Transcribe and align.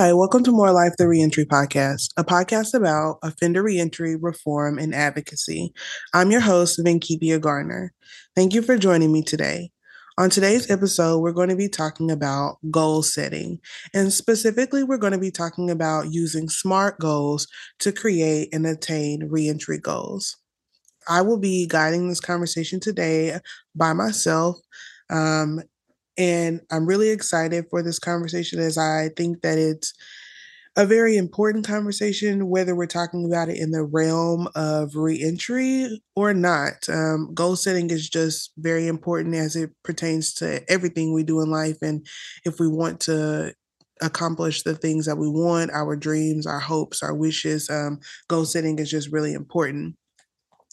Hi, 0.00 0.12
welcome 0.12 0.44
to 0.44 0.52
More 0.52 0.70
Life, 0.70 0.92
the 0.96 1.08
Reentry 1.08 1.44
Podcast, 1.44 2.12
a 2.16 2.22
podcast 2.22 2.72
about 2.72 3.18
offender 3.24 3.64
reentry, 3.64 4.14
reform, 4.14 4.78
and 4.78 4.94
advocacy. 4.94 5.74
I'm 6.14 6.30
your 6.30 6.40
host, 6.40 6.78
VanKe'via 6.78 7.40
Garner. 7.40 7.92
Thank 8.36 8.54
you 8.54 8.62
for 8.62 8.78
joining 8.78 9.12
me 9.12 9.22
today. 9.22 9.72
On 10.16 10.30
today's 10.30 10.70
episode, 10.70 11.18
we're 11.18 11.32
going 11.32 11.48
to 11.48 11.56
be 11.56 11.68
talking 11.68 12.12
about 12.12 12.58
goal 12.70 13.02
setting. 13.02 13.58
And 13.92 14.12
specifically, 14.12 14.84
we're 14.84 14.98
going 14.98 15.14
to 15.14 15.18
be 15.18 15.32
talking 15.32 15.68
about 15.68 16.12
using 16.12 16.48
SMART 16.48 17.00
goals 17.00 17.48
to 17.80 17.90
create 17.90 18.50
and 18.52 18.68
attain 18.68 19.24
reentry 19.28 19.78
goals. 19.78 20.36
I 21.08 21.22
will 21.22 21.40
be 21.40 21.66
guiding 21.66 22.08
this 22.08 22.20
conversation 22.20 22.78
today 22.78 23.40
by 23.74 23.94
myself. 23.94 24.58
Um, 25.10 25.60
and 26.18 26.60
I'm 26.70 26.86
really 26.86 27.10
excited 27.10 27.66
for 27.70 27.82
this 27.82 28.00
conversation 28.00 28.58
as 28.58 28.76
I 28.76 29.10
think 29.16 29.40
that 29.42 29.56
it's 29.56 29.94
a 30.76 30.84
very 30.84 31.16
important 31.16 31.66
conversation, 31.66 32.48
whether 32.48 32.74
we're 32.74 32.86
talking 32.86 33.24
about 33.24 33.48
it 33.48 33.56
in 33.56 33.70
the 33.70 33.84
realm 33.84 34.48
of 34.54 34.94
reentry 34.94 36.00
or 36.14 36.34
not. 36.34 36.88
Um, 36.88 37.32
goal 37.34 37.56
setting 37.56 37.90
is 37.90 38.08
just 38.08 38.52
very 38.58 38.86
important 38.86 39.34
as 39.34 39.56
it 39.56 39.70
pertains 39.82 40.34
to 40.34 40.60
everything 40.70 41.12
we 41.12 41.24
do 41.24 41.40
in 41.40 41.50
life. 41.50 41.78
And 41.82 42.06
if 42.44 42.60
we 42.60 42.68
want 42.68 43.00
to 43.02 43.54
accomplish 44.00 44.62
the 44.62 44.74
things 44.74 45.06
that 45.06 45.18
we 45.18 45.28
want, 45.28 45.72
our 45.72 45.96
dreams, 45.96 46.46
our 46.46 46.60
hopes, 46.60 47.02
our 47.02 47.14
wishes, 47.14 47.68
um, 47.70 47.98
goal 48.28 48.44
setting 48.44 48.78
is 48.78 48.90
just 48.90 49.10
really 49.10 49.34
important. 49.34 49.96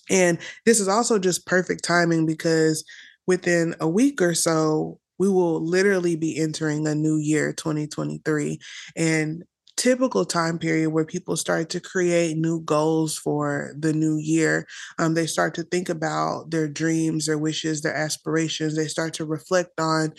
And 0.09 0.37
this 0.65 0.79
is 0.79 0.87
also 0.87 1.17
just 1.17 1.47
perfect 1.47 1.83
timing 1.83 2.27
because 2.27 2.83
within 3.25 3.75
a 3.79 3.87
week 3.87 4.21
or 4.21 4.35
so, 4.35 4.99
we 5.17 5.29
will 5.29 5.61
literally 5.65 6.15
be 6.15 6.37
entering 6.37 6.87
a 6.87 6.95
new 6.95 7.17
year 7.17 7.53
2023 7.53 8.59
and 8.95 9.43
typical 9.77 10.23
time 10.23 10.57
period 10.57 10.89
where 10.89 11.05
people 11.05 11.35
start 11.35 11.69
to 11.69 11.81
create 11.81 12.37
new 12.37 12.61
goals 12.61 13.17
for 13.17 13.73
the 13.77 13.91
new 13.91 14.15
year 14.17 14.65
um, 14.99 15.13
they 15.13 15.25
start 15.27 15.53
to 15.53 15.63
think 15.63 15.89
about 15.89 16.49
their 16.49 16.67
dreams 16.67 17.25
their 17.25 17.37
wishes 17.37 17.81
their 17.81 17.95
aspirations 17.95 18.75
they 18.75 18.87
start 18.87 19.13
to 19.13 19.25
reflect 19.25 19.79
on 19.79 20.13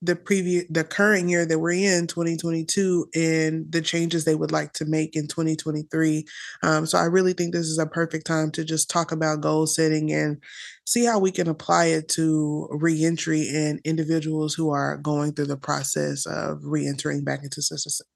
the 0.00 0.14
previous 0.14 0.64
the 0.70 0.84
current 0.84 1.28
year 1.28 1.44
that 1.44 1.58
we're 1.58 1.72
in 1.72 2.06
2022 2.06 3.08
and 3.14 3.70
the 3.72 3.80
changes 3.80 4.24
they 4.24 4.34
would 4.34 4.52
like 4.52 4.72
to 4.72 4.84
make 4.84 5.16
in 5.16 5.26
2023 5.26 6.24
um, 6.62 6.86
so 6.86 6.98
i 6.98 7.04
really 7.04 7.32
think 7.32 7.52
this 7.52 7.66
is 7.66 7.78
a 7.78 7.86
perfect 7.86 8.26
time 8.26 8.50
to 8.50 8.64
just 8.64 8.90
talk 8.90 9.10
about 9.10 9.40
goal 9.40 9.66
setting 9.66 10.12
and 10.12 10.40
see 10.88 11.04
how 11.04 11.18
we 11.18 11.30
can 11.30 11.48
apply 11.48 11.86
it 11.86 12.08
to 12.08 12.66
reentry 12.70 13.46
and 13.48 13.78
individuals 13.84 14.54
who 14.54 14.70
are 14.70 14.96
going 14.96 15.32
through 15.32 15.46
the 15.46 15.56
process 15.56 16.24
of 16.26 16.58
reentering 16.62 17.22
back 17.24 17.40
into 17.42 17.62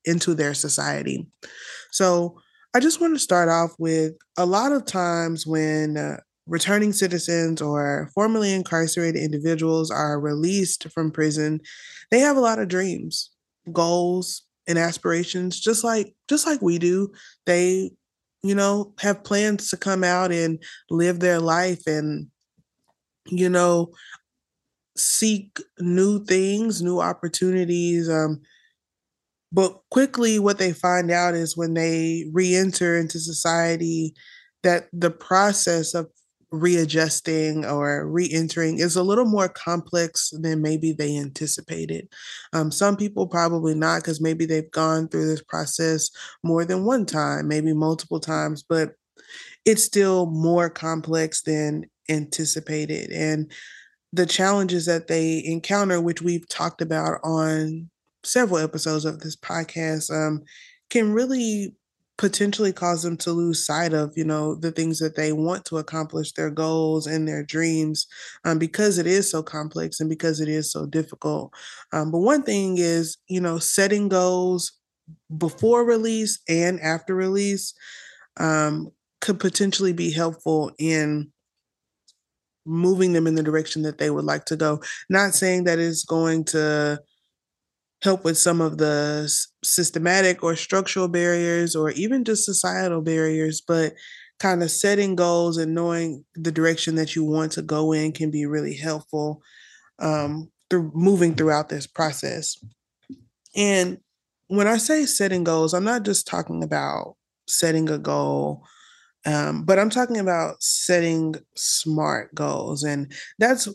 into 0.04 0.34
their 0.34 0.54
society 0.54 1.26
so 1.90 2.36
i 2.74 2.80
just 2.80 3.00
want 3.00 3.14
to 3.14 3.18
start 3.18 3.48
off 3.48 3.72
with 3.78 4.12
a 4.38 4.46
lot 4.46 4.72
of 4.72 4.86
times 4.86 5.46
when 5.46 5.96
uh, 5.96 6.16
returning 6.46 6.92
citizens 6.92 7.62
or 7.62 8.10
formerly 8.14 8.52
incarcerated 8.52 9.22
individuals 9.22 9.90
are 9.90 10.18
released 10.18 10.88
from 10.90 11.10
prison, 11.10 11.60
they 12.10 12.20
have 12.20 12.36
a 12.36 12.40
lot 12.40 12.58
of 12.58 12.68
dreams, 12.68 13.30
goals, 13.72 14.42
and 14.68 14.78
aspirations 14.78 15.60
just 15.60 15.82
like 15.82 16.14
just 16.28 16.46
like 16.46 16.62
we 16.62 16.78
do. 16.78 17.10
They 17.46 17.90
you 18.42 18.54
know 18.54 18.92
have 18.98 19.24
plans 19.24 19.70
to 19.70 19.76
come 19.76 20.04
out 20.04 20.32
and 20.32 20.62
live 20.90 21.20
their 21.20 21.40
life 21.40 21.86
and 21.86 22.28
you 23.26 23.48
know 23.48 23.90
seek 24.96 25.58
new 25.78 26.24
things, 26.24 26.82
new 26.82 27.00
opportunities 27.00 28.08
um 28.08 28.40
but 29.52 29.82
quickly 29.90 30.38
what 30.38 30.58
they 30.58 30.72
find 30.72 31.10
out 31.10 31.34
is 31.34 31.56
when 31.56 31.74
they 31.74 32.24
re-enter 32.32 32.96
into 32.96 33.18
society 33.18 34.14
that 34.62 34.88
the 34.92 35.10
process 35.10 35.94
of 35.94 36.08
readjusting 36.50 37.64
or 37.64 38.06
re-entering 38.06 38.78
is 38.78 38.96
a 38.96 39.02
little 39.02 39.24
more 39.24 39.48
complex 39.48 40.30
than 40.40 40.60
maybe 40.60 40.92
they 40.92 41.16
anticipated. 41.16 42.08
Um, 42.52 42.70
some 42.70 42.96
people 42.96 43.26
probably 43.26 43.74
not 43.74 44.02
because 44.02 44.20
maybe 44.20 44.44
they've 44.44 44.70
gone 44.70 45.08
through 45.08 45.26
this 45.26 45.42
process 45.42 46.10
more 46.44 46.64
than 46.64 46.84
one 46.84 47.06
time, 47.06 47.48
maybe 47.48 47.72
multiple 47.72 48.20
times, 48.20 48.62
but 48.62 48.92
it's 49.64 49.82
still 49.82 50.26
more 50.26 50.68
complex 50.68 51.42
than 51.42 51.86
anticipated. 52.08 53.10
And 53.10 53.50
the 54.12 54.26
challenges 54.26 54.86
that 54.86 55.08
they 55.08 55.42
encounter, 55.44 56.00
which 56.00 56.22
we've 56.22 56.48
talked 56.48 56.82
about 56.82 57.20
on 57.24 57.90
several 58.24 58.58
episodes 58.58 59.04
of 59.04 59.20
this 59.20 59.36
podcast, 59.36 60.10
um, 60.10 60.42
can 60.90 61.12
really 61.12 61.74
potentially 62.18 62.72
cause 62.72 63.02
them 63.02 63.16
to 63.16 63.32
lose 63.32 63.64
sight 63.64 63.92
of 63.92 64.12
you 64.16 64.24
know 64.24 64.54
the 64.54 64.70
things 64.70 64.98
that 64.98 65.16
they 65.16 65.32
want 65.32 65.64
to 65.64 65.78
accomplish 65.78 66.32
their 66.32 66.50
goals 66.50 67.06
and 67.06 67.26
their 67.26 67.42
dreams 67.42 68.06
um, 68.44 68.58
because 68.58 68.98
it 68.98 69.06
is 69.06 69.30
so 69.30 69.42
complex 69.42 69.98
and 69.98 70.10
because 70.10 70.38
it 70.40 70.48
is 70.48 70.70
so 70.70 70.84
difficult 70.86 71.52
um, 71.92 72.10
but 72.10 72.18
one 72.18 72.42
thing 72.42 72.76
is 72.78 73.16
you 73.28 73.40
know 73.40 73.58
setting 73.58 74.08
goals 74.08 74.72
before 75.38 75.84
release 75.84 76.38
and 76.48 76.78
after 76.80 77.14
release 77.14 77.74
um, 78.38 78.90
could 79.20 79.40
potentially 79.40 79.92
be 79.92 80.12
helpful 80.12 80.70
in 80.78 81.32
moving 82.64 83.12
them 83.12 83.26
in 83.26 83.34
the 83.34 83.42
direction 83.42 83.82
that 83.82 83.98
they 83.98 84.10
would 84.10 84.24
like 84.24 84.44
to 84.46 84.56
go. 84.56 84.80
Not 85.08 85.34
saying 85.34 85.64
that 85.64 85.78
it's 85.78 86.04
going 86.04 86.44
to 86.46 87.00
help 88.02 88.24
with 88.24 88.36
some 88.36 88.60
of 88.60 88.78
the 88.78 89.32
systematic 89.62 90.42
or 90.42 90.56
structural 90.56 91.08
barriers 91.08 91.76
or 91.76 91.90
even 91.92 92.24
just 92.24 92.44
societal 92.44 93.00
barriers 93.00 93.60
but 93.60 93.94
kind 94.40 94.60
of 94.60 94.72
setting 94.72 95.14
goals 95.14 95.56
and 95.56 95.72
knowing 95.72 96.24
the 96.34 96.50
direction 96.50 96.96
that 96.96 97.14
you 97.14 97.22
want 97.22 97.52
to 97.52 97.62
go 97.62 97.92
in 97.92 98.10
can 98.10 98.28
be 98.28 98.44
really 98.44 98.74
helpful 98.74 99.40
um, 100.00 100.50
through 100.68 100.90
moving 100.94 101.36
throughout 101.36 101.68
this 101.68 101.86
process. 101.86 102.56
And 103.54 103.98
when 104.52 104.68
i 104.68 104.76
say 104.76 105.06
setting 105.06 105.44
goals 105.44 105.72
i'm 105.72 105.84
not 105.84 106.02
just 106.02 106.26
talking 106.26 106.62
about 106.62 107.16
setting 107.48 107.88
a 107.88 107.96
goal 107.96 108.62
um, 109.26 109.64
but 109.64 109.78
i'm 109.78 109.90
talking 109.90 110.18
about 110.18 110.62
setting 110.62 111.34
smart 111.54 112.34
goals 112.34 112.82
and 112.82 113.12
that's 113.38 113.68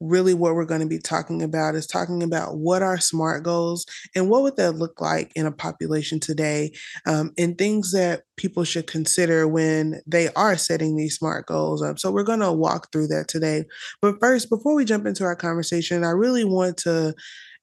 really 0.00 0.34
what 0.34 0.54
we're 0.54 0.64
going 0.64 0.80
to 0.80 0.86
be 0.86 0.98
talking 0.98 1.42
about 1.42 1.74
is 1.74 1.86
talking 1.86 2.22
about 2.22 2.58
what 2.58 2.82
are 2.82 2.98
smart 2.98 3.42
goals 3.42 3.86
and 4.14 4.28
what 4.28 4.42
would 4.42 4.56
that 4.56 4.72
look 4.72 5.00
like 5.00 5.32
in 5.34 5.46
a 5.46 5.52
population 5.52 6.20
today 6.20 6.72
um, 7.06 7.32
and 7.38 7.56
things 7.56 7.92
that 7.92 8.22
people 8.36 8.64
should 8.64 8.86
consider 8.86 9.48
when 9.48 10.00
they 10.06 10.28
are 10.34 10.56
setting 10.56 10.96
these 10.96 11.16
smart 11.16 11.46
goals 11.46 11.82
up. 11.82 11.98
So 11.98 12.10
we're 12.10 12.22
going 12.22 12.40
to 12.40 12.52
walk 12.52 12.90
through 12.92 13.08
that 13.08 13.28
today. 13.28 13.64
But 14.02 14.16
first 14.20 14.50
before 14.50 14.74
we 14.74 14.84
jump 14.84 15.06
into 15.06 15.24
our 15.24 15.36
conversation 15.36 16.04
i 16.04 16.10
really 16.10 16.44
want 16.44 16.76
to 16.76 17.14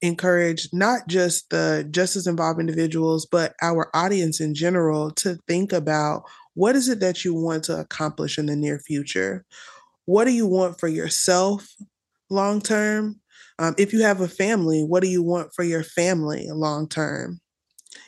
encourage 0.01 0.67
not 0.73 1.07
just 1.07 1.49
the 1.51 1.87
justice 1.91 2.25
involved 2.25 2.59
individuals 2.59 3.25
but 3.25 3.53
our 3.61 3.89
audience 3.95 4.41
in 4.41 4.55
general 4.55 5.11
to 5.11 5.37
think 5.47 5.71
about 5.71 6.23
what 6.53 6.75
is 6.75 6.89
it 6.89 6.99
that 6.99 7.23
you 7.23 7.33
want 7.33 7.63
to 7.63 7.79
accomplish 7.79 8.37
in 8.37 8.45
the 8.45 8.55
near 8.55 8.79
future 8.79 9.45
what 10.05 10.25
do 10.25 10.31
you 10.31 10.47
want 10.47 10.79
for 10.79 10.87
yourself 10.87 11.73
long 12.29 12.61
term? 12.61 13.19
Um, 13.59 13.75
if 13.77 13.93
you 13.93 14.01
have 14.01 14.21
a 14.21 14.27
family, 14.27 14.83
what 14.83 15.03
do 15.03 15.09
you 15.09 15.21
want 15.21 15.53
for 15.53 15.63
your 15.63 15.83
family 15.83 16.47
long 16.51 16.87
term? 16.87 17.39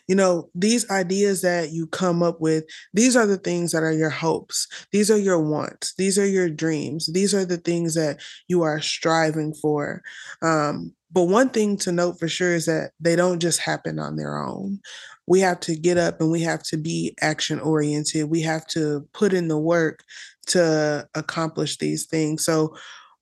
You 0.07 0.15
know, 0.15 0.49
these 0.53 0.89
ideas 0.89 1.41
that 1.41 1.71
you 1.71 1.87
come 1.87 2.23
up 2.23 2.41
with, 2.41 2.65
these 2.93 3.15
are 3.15 3.25
the 3.25 3.37
things 3.37 3.71
that 3.71 3.83
are 3.83 3.91
your 3.93 4.09
hopes. 4.09 4.67
These 4.91 5.09
are 5.11 5.17
your 5.17 5.39
wants. 5.39 5.93
These 5.95 6.17
are 6.19 6.25
your 6.25 6.49
dreams. 6.49 7.09
These 7.11 7.33
are 7.33 7.45
the 7.45 7.57
things 7.57 7.93
that 7.95 8.21
you 8.47 8.63
are 8.63 8.81
striving 8.81 9.53
for. 9.53 10.01
Um, 10.41 10.93
but 11.11 11.23
one 11.23 11.49
thing 11.49 11.77
to 11.77 11.91
note 11.91 12.19
for 12.19 12.27
sure 12.27 12.53
is 12.53 12.65
that 12.65 12.91
they 12.99 13.15
don't 13.15 13.39
just 13.39 13.59
happen 13.59 13.99
on 13.99 14.15
their 14.15 14.37
own. 14.43 14.79
We 15.27 15.39
have 15.39 15.59
to 15.61 15.75
get 15.75 15.97
up 15.97 16.19
and 16.19 16.31
we 16.31 16.41
have 16.41 16.63
to 16.63 16.77
be 16.77 17.15
action 17.21 17.59
oriented. 17.59 18.29
We 18.29 18.41
have 18.41 18.67
to 18.67 19.07
put 19.13 19.33
in 19.33 19.47
the 19.47 19.57
work 19.57 20.03
to 20.47 21.07
accomplish 21.15 21.77
these 21.77 22.05
things. 22.05 22.43
So, 22.45 22.75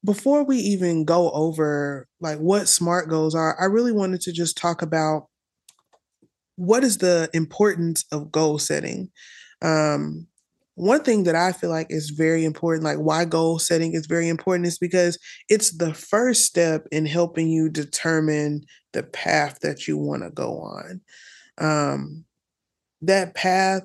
before 0.03 0.43
we 0.43 0.57
even 0.57 1.05
go 1.05 1.29
over 1.29 2.07
like 2.19 2.39
what 2.39 2.67
smart 2.67 3.07
goals 3.07 3.35
are, 3.35 3.55
I 3.61 3.65
really 3.65 3.91
wanted 3.91 4.21
to 4.21 4.31
just 4.31 4.57
talk 4.57 4.81
about 4.81 5.27
what 6.55 6.83
is 6.83 6.97
the 6.97 7.29
importance 7.33 8.05
of 8.11 8.31
goal 8.31 8.57
setting. 8.57 9.11
Um, 9.61 10.27
one 10.75 11.03
thing 11.03 11.23
that 11.23 11.35
I 11.35 11.51
feel 11.51 11.69
like 11.69 11.87
is 11.89 12.11
very 12.11 12.45
important, 12.45 12.83
like 12.83 12.97
why 12.97 13.25
goal 13.25 13.59
setting 13.59 13.93
is 13.93 14.07
very 14.07 14.27
important, 14.27 14.65
is 14.65 14.79
because 14.79 15.19
it's 15.49 15.77
the 15.77 15.93
first 15.93 16.45
step 16.45 16.87
in 16.91 17.05
helping 17.05 17.49
you 17.49 17.69
determine 17.69 18.65
the 18.93 19.03
path 19.03 19.59
that 19.61 19.87
you 19.87 19.97
want 19.97 20.23
to 20.23 20.29
go 20.31 20.59
on. 20.59 21.01
Um, 21.57 22.25
that 23.01 23.35
path, 23.35 23.83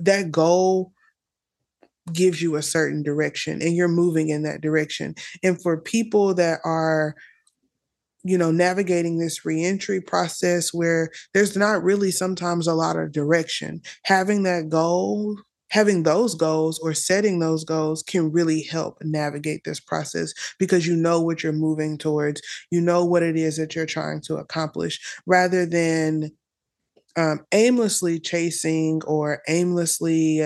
that 0.00 0.30
goal 0.30 0.92
gives 2.12 2.42
you 2.42 2.56
a 2.56 2.62
certain 2.62 3.02
direction 3.02 3.62
and 3.62 3.76
you're 3.76 3.88
moving 3.88 4.28
in 4.28 4.42
that 4.42 4.60
direction. 4.60 5.14
And 5.42 5.60
for 5.60 5.80
people 5.80 6.34
that 6.34 6.60
are 6.64 7.14
you 8.24 8.38
know, 8.38 8.50
navigating 8.50 9.18
this 9.18 9.44
reentry 9.44 10.00
process 10.00 10.72
where 10.72 11.10
there's 11.34 11.56
not 11.56 11.82
really 11.82 12.10
sometimes 12.10 12.66
a 12.66 12.74
lot 12.74 12.96
of 12.96 13.12
direction. 13.12 13.80
Having 14.04 14.44
that 14.44 14.68
goal, 14.68 15.36
having 15.70 16.02
those 16.02 16.34
goals 16.34 16.78
or 16.80 16.94
setting 16.94 17.40
those 17.40 17.64
goals 17.64 18.02
can 18.02 18.30
really 18.30 18.62
help 18.62 18.98
navigate 19.02 19.62
this 19.64 19.80
process 19.80 20.32
because 20.58 20.86
you 20.86 20.94
know 20.94 21.20
what 21.20 21.42
you're 21.42 21.52
moving 21.52 21.98
towards, 21.98 22.40
you 22.70 22.80
know 22.80 23.04
what 23.04 23.22
it 23.22 23.36
is 23.36 23.56
that 23.56 23.74
you're 23.74 23.86
trying 23.86 24.20
to 24.20 24.36
accomplish 24.36 25.00
rather 25.26 25.66
than 25.66 26.30
um, 27.16 27.40
aimlessly 27.52 28.18
chasing 28.18 29.02
or 29.06 29.42
aimlessly. 29.48 30.42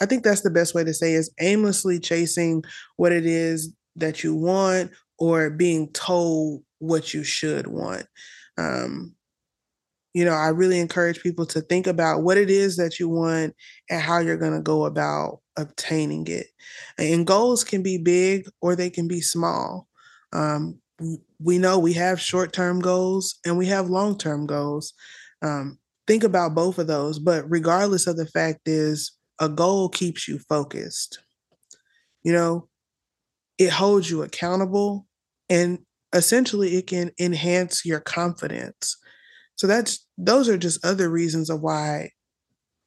I 0.00 0.06
think 0.06 0.22
that's 0.22 0.42
the 0.42 0.50
best 0.50 0.74
way 0.74 0.84
to 0.84 0.94
say 0.94 1.12
is 1.12 1.32
aimlessly 1.40 1.98
chasing 1.98 2.62
what 2.96 3.12
it 3.12 3.26
is 3.26 3.72
that 3.96 4.22
you 4.22 4.34
want 4.34 4.92
or 5.18 5.50
being 5.50 5.90
told 5.92 6.62
what 6.78 7.12
you 7.12 7.24
should 7.24 7.66
want. 7.66 8.06
Um, 8.56 9.14
you 10.14 10.24
know, 10.24 10.32
I 10.32 10.48
really 10.48 10.80
encourage 10.80 11.22
people 11.22 11.46
to 11.46 11.60
think 11.60 11.86
about 11.86 12.22
what 12.22 12.38
it 12.38 12.50
is 12.50 12.76
that 12.76 12.98
you 12.98 13.08
want 13.08 13.54
and 13.90 14.00
how 14.00 14.18
you're 14.18 14.36
going 14.36 14.54
to 14.54 14.62
go 14.62 14.84
about 14.84 15.40
obtaining 15.56 16.26
it. 16.28 16.46
And 16.96 17.26
goals 17.26 17.62
can 17.62 17.82
be 17.82 17.98
big 17.98 18.48
or 18.60 18.74
they 18.74 18.90
can 18.90 19.06
be 19.06 19.20
small. 19.20 19.86
Um, 20.32 20.80
we 21.40 21.58
know 21.58 21.78
we 21.78 21.92
have 21.94 22.20
short 22.20 22.52
term 22.52 22.80
goals 22.80 23.36
and 23.44 23.56
we 23.56 23.66
have 23.66 23.90
long 23.90 24.18
term 24.18 24.46
goals. 24.46 24.92
Um, 25.42 25.78
think 26.06 26.24
about 26.24 26.54
both 26.54 26.78
of 26.78 26.86
those, 26.86 27.18
but 27.18 27.48
regardless 27.48 28.06
of 28.06 28.16
the 28.16 28.26
fact 28.26 28.60
is 28.66 29.12
a 29.40 29.48
goal 29.48 29.88
keeps 29.88 30.26
you 30.26 30.38
focused. 30.48 31.20
You 32.22 32.32
know, 32.32 32.68
it 33.58 33.70
holds 33.70 34.10
you 34.10 34.22
accountable 34.22 35.06
and 35.48 35.78
essentially 36.12 36.76
it 36.76 36.86
can 36.86 37.12
enhance 37.18 37.84
your 37.84 38.00
confidence. 38.00 38.96
So 39.56 39.66
that's 39.66 40.06
those 40.16 40.48
are 40.48 40.58
just 40.58 40.84
other 40.84 41.08
reasons 41.08 41.50
of 41.50 41.60
why 41.60 42.10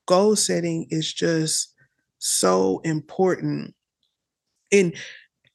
goal 0.07 0.35
setting 0.35 0.87
is 0.89 1.13
just 1.13 1.73
so 2.19 2.79
important. 2.83 3.73
And 4.71 4.93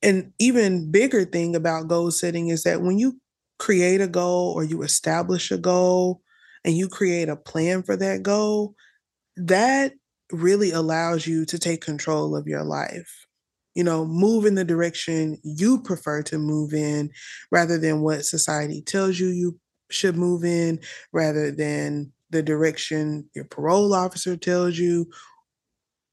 an 0.07 0.35
even 0.41 0.93
bigger 0.93 1.27
thing 1.27 1.57
about 1.57 1.89
goal 1.89 2.13
setting 2.13 2.49
is 2.51 2.65
that 2.65 2.83
when 2.83 2.99
you 2.99 3.21
create 3.61 4.01
a 4.03 4.09
goal 4.09 4.55
or 4.55 4.65
you 4.65 4.83
establish 4.85 5.53
a 5.53 5.59
goal 5.59 6.23
and 6.65 6.77
you 6.77 6.89
create 6.89 7.29
a 7.31 7.37
plan 7.37 7.85
for 7.85 7.97
that 7.99 8.25
goal, 8.25 8.77
that 9.37 9.93
really 10.33 10.71
allows 10.73 11.27
you 11.27 11.45
to 11.47 11.59
take 11.59 11.81
control 11.81 12.37
of 12.37 12.47
your 12.47 12.65
life 12.65 13.27
you 13.75 13.85
know, 13.85 14.07
move 14.07 14.47
in 14.47 14.55
the 14.55 14.65
direction 14.65 15.39
you 15.45 15.79
prefer 15.83 16.23
to 16.23 16.39
move 16.39 16.73
in 16.73 17.11
rather 17.53 17.79
than 17.79 18.01
what 18.01 18.25
society 18.25 18.81
tells 18.83 19.21
you 19.21 19.29
you 19.29 19.59
should 19.91 20.17
move 20.17 20.45
in, 20.45 20.81
rather 21.13 21.51
than 21.51 22.11
the 22.31 22.43
direction 22.43 23.29
your 23.35 23.45
parole 23.45 23.95
officer 23.95 24.37
tells 24.37 24.79
you 24.79 25.07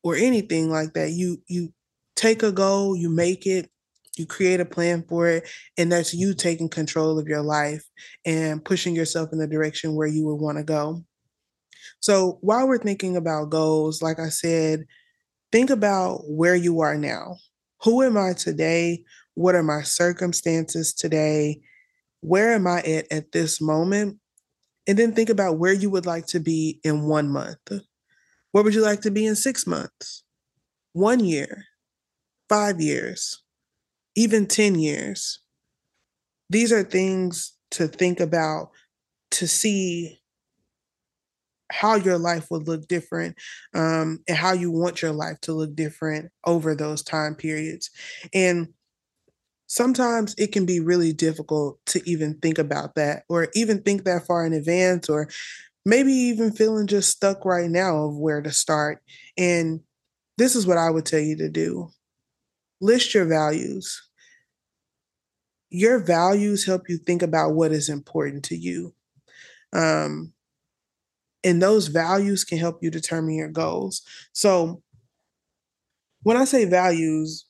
or 0.04 0.16
anything 0.16 0.70
like 0.70 0.94
that. 0.94 1.12
You 1.12 1.38
you 1.48 1.74
take 2.16 2.44
a 2.44 2.52
goal, 2.52 2.96
you 2.96 3.10
make 3.10 3.46
it, 3.46 3.70
you 4.18 4.26
create 4.26 4.60
a 4.60 4.66
plan 4.66 5.04
for 5.08 5.28
it, 5.28 5.50
and 5.78 5.92
that's 5.92 6.14
you 6.14 6.34
taking 6.34 6.70
control 6.70 7.18
of 7.20 7.28
your 7.28 7.42
life 7.42 7.84
and 8.26 8.64
pushing 8.64 8.96
yourself 8.96 9.30
in 9.32 9.40
the 9.40 9.48
direction 9.48 9.96
where 9.96 10.08
you 10.08 10.26
would 10.26 10.42
want 10.42 10.58
to 10.58 10.64
go. 10.64 11.04
So 12.00 12.38
while 12.42 12.68
we're 12.68 12.78
thinking 12.78 13.18
about 13.18 13.50
goals, 13.50 14.02
like 14.02 14.20
I 14.20 14.30
said, 14.30 14.86
think 15.52 15.70
about 15.70 16.22
where 16.26 16.56
you 16.56 16.82
are 16.82 16.98
now 16.98 17.38
who 17.84 18.02
am 18.02 18.18
I 18.18 18.34
today? 18.34 19.04
What 19.36 19.56
are 19.56 19.64
my 19.64 19.82
circumstances 19.82 20.94
today? 20.94 21.62
Where 22.22 22.54
am 22.54 22.66
I 22.66 22.80
at 22.82 23.12
at 23.12 23.32
this 23.34 23.60
moment? 23.60 24.20
And 24.88 24.98
then 24.98 25.14
think 25.14 25.30
about 25.30 25.58
where 25.58 25.74
you 25.74 25.90
would 25.90 26.06
like 26.06 26.26
to 26.28 26.40
be 26.40 26.80
in 26.84 27.04
one 27.04 27.30
month. 27.30 27.72
Where 28.52 28.64
would 28.64 28.74
you 28.74 28.82
like 28.82 29.02
to 29.02 29.12
be 29.12 29.26
in 29.26 29.36
six 29.36 29.68
months, 29.68 30.24
one 30.94 31.20
year, 31.20 31.66
five 32.48 32.80
years, 32.80 33.43
even 34.16 34.48
10 34.48 34.76
years? 34.76 35.40
These 36.50 36.72
are 36.72 36.84
things 36.84 37.54
to 37.72 37.88
think 37.88 38.20
about 38.20 38.70
to 39.32 39.48
see 39.48 40.20
how 41.72 41.96
your 41.96 42.20
life 42.20 42.52
would 42.52 42.68
look 42.68 42.88
different 42.88 43.36
um, 43.74 44.20
and 44.28 44.38
how 44.38 44.54
you 44.54 44.70
want 44.70 45.02
your 45.02 45.12
life 45.12 45.40
to 45.42 45.54
look 45.54 45.76
different 45.76 46.32
over 46.46 46.76
those 46.76 47.02
time 47.02 47.34
periods. 47.34 47.90
And 48.34 48.68
sometimes 49.66 50.36
it 50.38 50.52
can 50.52 50.68
be 50.68 50.80
really 50.80 51.14
difficult 51.14 51.80
to 51.88 52.08
even 52.08 52.38
think 52.40 52.60
about 52.60 52.94
that 52.96 53.24
or 53.28 53.48
even 53.56 53.82
think 53.82 54.04
that 54.04 54.28
far 54.28 54.46
in 54.46 54.54
advance 54.54 55.10
or 55.10 55.30
maybe 55.84 56.12
even 56.12 56.52
feeling 56.52 56.86
just 56.86 57.10
stuck 57.10 57.44
right 57.44 57.70
now 57.70 58.06
of 58.06 58.18
where 58.18 58.42
to 58.42 58.52
start. 58.52 59.02
And 59.36 59.82
this 60.38 60.56
is 60.56 60.68
what 60.68 60.78
I 60.78 60.92
would 60.92 61.06
tell 61.08 61.20
you 61.20 61.38
to 61.38 61.50
do 61.50 61.90
list 62.84 63.14
your 63.14 63.26
values. 63.26 64.10
Your 65.70 66.00
values 66.00 66.66
help 66.66 66.90
you 66.90 66.98
think 66.98 67.22
about 67.22 67.56
what 67.56 67.72
is 67.72 67.90
important 67.90 68.44
to 68.46 68.56
you. 68.56 68.94
Um, 69.72 70.34
and 71.44 71.62
those 71.62 71.88
values 71.88 72.44
can 72.44 72.58
help 72.58 72.84
you 72.84 72.92
determine 72.92 73.36
your 73.36 73.50
goals. 73.50 74.02
So 74.34 74.84
when 76.22 76.38
I 76.38 76.46
say 76.46 76.66
values, 76.66 77.46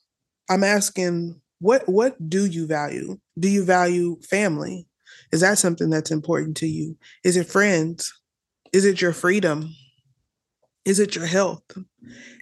I'm 0.50 0.64
asking 0.64 1.42
what 1.60 1.88
what 1.88 2.30
do 2.30 2.46
you 2.46 2.66
value? 2.68 3.20
Do 3.40 3.50
you 3.50 3.64
value 3.64 4.20
family? 4.30 4.88
Is 5.32 5.42
that 5.42 5.58
something 5.58 5.90
that's 5.90 6.12
important 6.12 6.58
to 6.58 6.68
you? 6.68 6.98
Is 7.24 7.38
it 7.38 7.48
friends? 7.48 8.14
Is 8.72 8.86
it 8.86 9.02
your 9.02 9.14
freedom? 9.14 9.74
Is 10.86 11.00
it 11.00 11.16
your 11.16 11.26
health, 11.26 11.64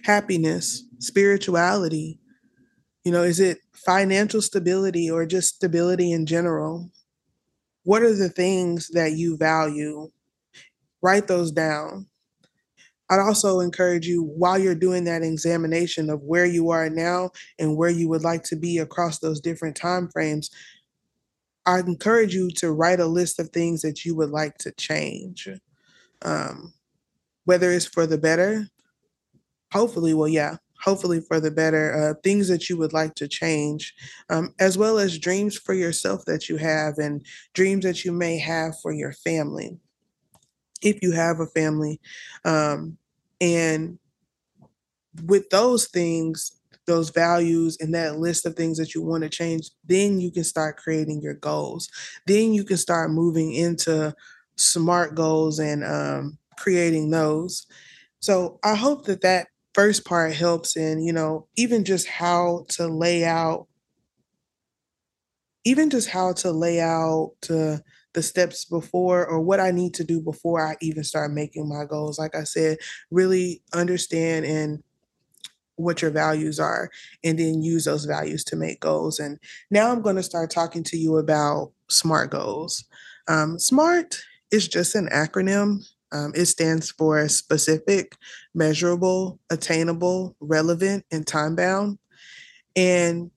happiness, 0.04 0.84
spirituality? 0.98 2.18
You 3.04 3.12
know, 3.12 3.22
is 3.22 3.40
it 3.40 3.58
financial 3.74 4.42
stability 4.42 5.10
or 5.10 5.26
just 5.26 5.54
stability 5.56 6.12
in 6.12 6.26
general? 6.26 6.90
What 7.84 8.02
are 8.02 8.14
the 8.14 8.30
things 8.30 8.88
that 8.90 9.12
you 9.12 9.36
value 9.36 10.10
write 11.02 11.26
those 11.28 11.52
down. 11.52 12.06
I'd 13.10 13.20
also 13.20 13.60
encourage 13.60 14.06
you 14.06 14.22
while 14.22 14.58
you're 14.58 14.74
doing 14.74 15.04
that 15.04 15.22
examination 15.22 16.08
of 16.08 16.22
where 16.22 16.46
you 16.46 16.70
are 16.70 16.88
now 16.88 17.30
and 17.58 17.76
where 17.76 17.90
you 17.90 18.08
would 18.08 18.22
like 18.22 18.42
to 18.44 18.56
be 18.56 18.78
across 18.78 19.18
those 19.18 19.40
different 19.40 19.76
time 19.76 20.08
frames. 20.08 20.50
I 21.64 21.78
encourage 21.80 22.34
you 22.34 22.50
to 22.56 22.72
write 22.72 23.00
a 23.00 23.06
list 23.06 23.38
of 23.38 23.50
things 23.50 23.82
that 23.82 24.04
you 24.04 24.14
would 24.16 24.30
like 24.30 24.58
to 24.58 24.72
change, 24.72 25.48
um, 26.22 26.74
whether 27.44 27.72
it's 27.72 27.86
for 27.86 28.06
the 28.06 28.18
better. 28.18 28.68
Hopefully, 29.72 30.14
well, 30.14 30.28
yeah, 30.28 30.56
hopefully 30.82 31.20
for 31.20 31.40
the 31.40 31.50
better. 31.50 31.94
Uh, 31.94 32.14
things 32.22 32.48
that 32.48 32.68
you 32.68 32.76
would 32.76 32.92
like 32.92 33.14
to 33.14 33.28
change, 33.28 33.94
um, 34.30 34.54
as 34.60 34.76
well 34.76 34.98
as 34.98 35.18
dreams 35.18 35.56
for 35.56 35.74
yourself 35.74 36.24
that 36.26 36.48
you 36.48 36.56
have 36.56 36.98
and 36.98 37.24
dreams 37.54 37.84
that 37.84 38.04
you 38.04 38.12
may 38.12 38.38
have 38.38 38.74
for 38.80 38.92
your 38.92 39.12
family 39.12 39.78
if 40.82 41.00
you 41.02 41.12
have 41.12 41.40
a 41.40 41.46
family. 41.46 42.00
Um, 42.44 42.98
and 43.40 43.98
with 45.24 45.48
those 45.50 45.88
things, 45.88 46.52
those 46.86 47.10
values 47.10 47.76
and 47.80 47.94
that 47.94 48.18
list 48.18 48.44
of 48.46 48.56
things 48.56 48.78
that 48.78 48.94
you 48.94 49.02
want 49.02 49.22
to 49.22 49.28
change, 49.28 49.70
then 49.84 50.20
you 50.20 50.30
can 50.30 50.44
start 50.44 50.76
creating 50.76 51.20
your 51.22 51.34
goals. 51.34 51.88
Then 52.26 52.52
you 52.52 52.64
can 52.64 52.76
start 52.76 53.10
moving 53.10 53.52
into 53.54 54.14
smart 54.56 55.14
goals 55.14 55.58
and 55.58 55.84
um, 55.84 56.38
creating 56.58 57.10
those. 57.10 57.66
So 58.20 58.58
I 58.64 58.74
hope 58.74 59.04
that 59.06 59.20
that 59.22 59.48
first 59.74 60.04
part 60.04 60.34
helps 60.34 60.76
in, 60.76 61.02
you 61.02 61.12
know, 61.12 61.46
even 61.56 61.84
just 61.84 62.06
how 62.06 62.66
to 62.70 62.86
lay 62.86 63.24
out, 63.24 63.66
even 65.64 65.90
just 65.90 66.08
how 66.08 66.32
to 66.34 66.50
lay 66.50 66.80
out 66.80 67.32
to 67.42 67.82
the 68.14 68.22
steps 68.22 68.64
before 68.64 69.26
or 69.26 69.40
what 69.40 69.60
I 69.60 69.70
need 69.70 69.94
to 69.94 70.04
do 70.04 70.20
before 70.20 70.66
I 70.66 70.76
even 70.80 71.04
start 71.04 71.32
making 71.32 71.68
my 71.68 71.84
goals. 71.84 72.18
Like 72.18 72.34
I 72.34 72.44
said, 72.44 72.78
really 73.10 73.62
understand 73.72 74.44
and 74.44 74.82
what 75.76 76.02
your 76.02 76.10
values 76.10 76.60
are 76.60 76.90
and 77.24 77.38
then 77.38 77.62
use 77.62 77.84
those 77.84 78.04
values 78.04 78.44
to 78.44 78.56
make 78.56 78.80
goals. 78.80 79.18
And 79.18 79.38
now 79.70 79.90
I'm 79.90 80.02
going 80.02 80.16
to 80.16 80.22
start 80.22 80.50
talking 80.50 80.84
to 80.84 80.96
you 80.96 81.16
about 81.16 81.72
SMART 81.88 82.30
goals. 82.30 82.84
Um, 83.28 83.58
SMART 83.58 84.20
is 84.50 84.68
just 84.68 84.94
an 84.94 85.08
acronym. 85.08 85.82
Um, 86.12 86.32
it 86.34 86.46
stands 86.46 86.90
for 86.90 87.26
specific, 87.28 88.16
measurable, 88.54 89.40
attainable, 89.50 90.36
relevant, 90.40 91.04
and 91.10 91.26
time 91.26 91.56
bound. 91.56 91.98
And 92.76 93.30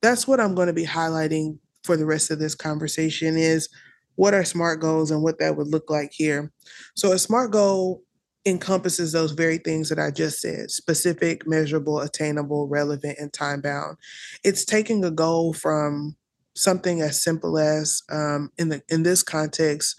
that's 0.00 0.26
what 0.26 0.40
I'm 0.40 0.54
going 0.54 0.66
to 0.66 0.72
be 0.72 0.86
highlighting 0.86 1.58
for 1.84 1.96
the 1.96 2.06
rest 2.06 2.30
of 2.30 2.38
this 2.38 2.54
conversation 2.54 3.36
is 3.36 3.68
what 4.16 4.34
are 4.34 4.44
SMART 4.44 4.80
goals 4.80 5.10
and 5.10 5.22
what 5.22 5.38
that 5.38 5.56
would 5.56 5.68
look 5.68 5.90
like 5.90 6.12
here. 6.12 6.52
So, 6.94 7.12
a 7.12 7.18
SMART 7.18 7.50
goal 7.50 8.02
encompasses 8.44 9.12
those 9.12 9.32
very 9.32 9.58
things 9.58 9.88
that 9.88 9.98
I 9.98 10.10
just 10.10 10.40
said 10.40 10.70
specific, 10.70 11.46
measurable, 11.46 12.00
attainable, 12.00 12.66
relevant, 12.68 13.18
and 13.18 13.32
time 13.32 13.60
bound. 13.60 13.96
It's 14.44 14.64
taking 14.64 15.04
a 15.04 15.10
goal 15.10 15.52
from 15.52 16.16
something 16.54 17.00
as 17.00 17.22
simple 17.22 17.58
as 17.58 18.02
um, 18.10 18.50
in 18.58 18.68
the 18.68 18.82
in 18.88 19.02
this 19.02 19.22
context 19.22 19.98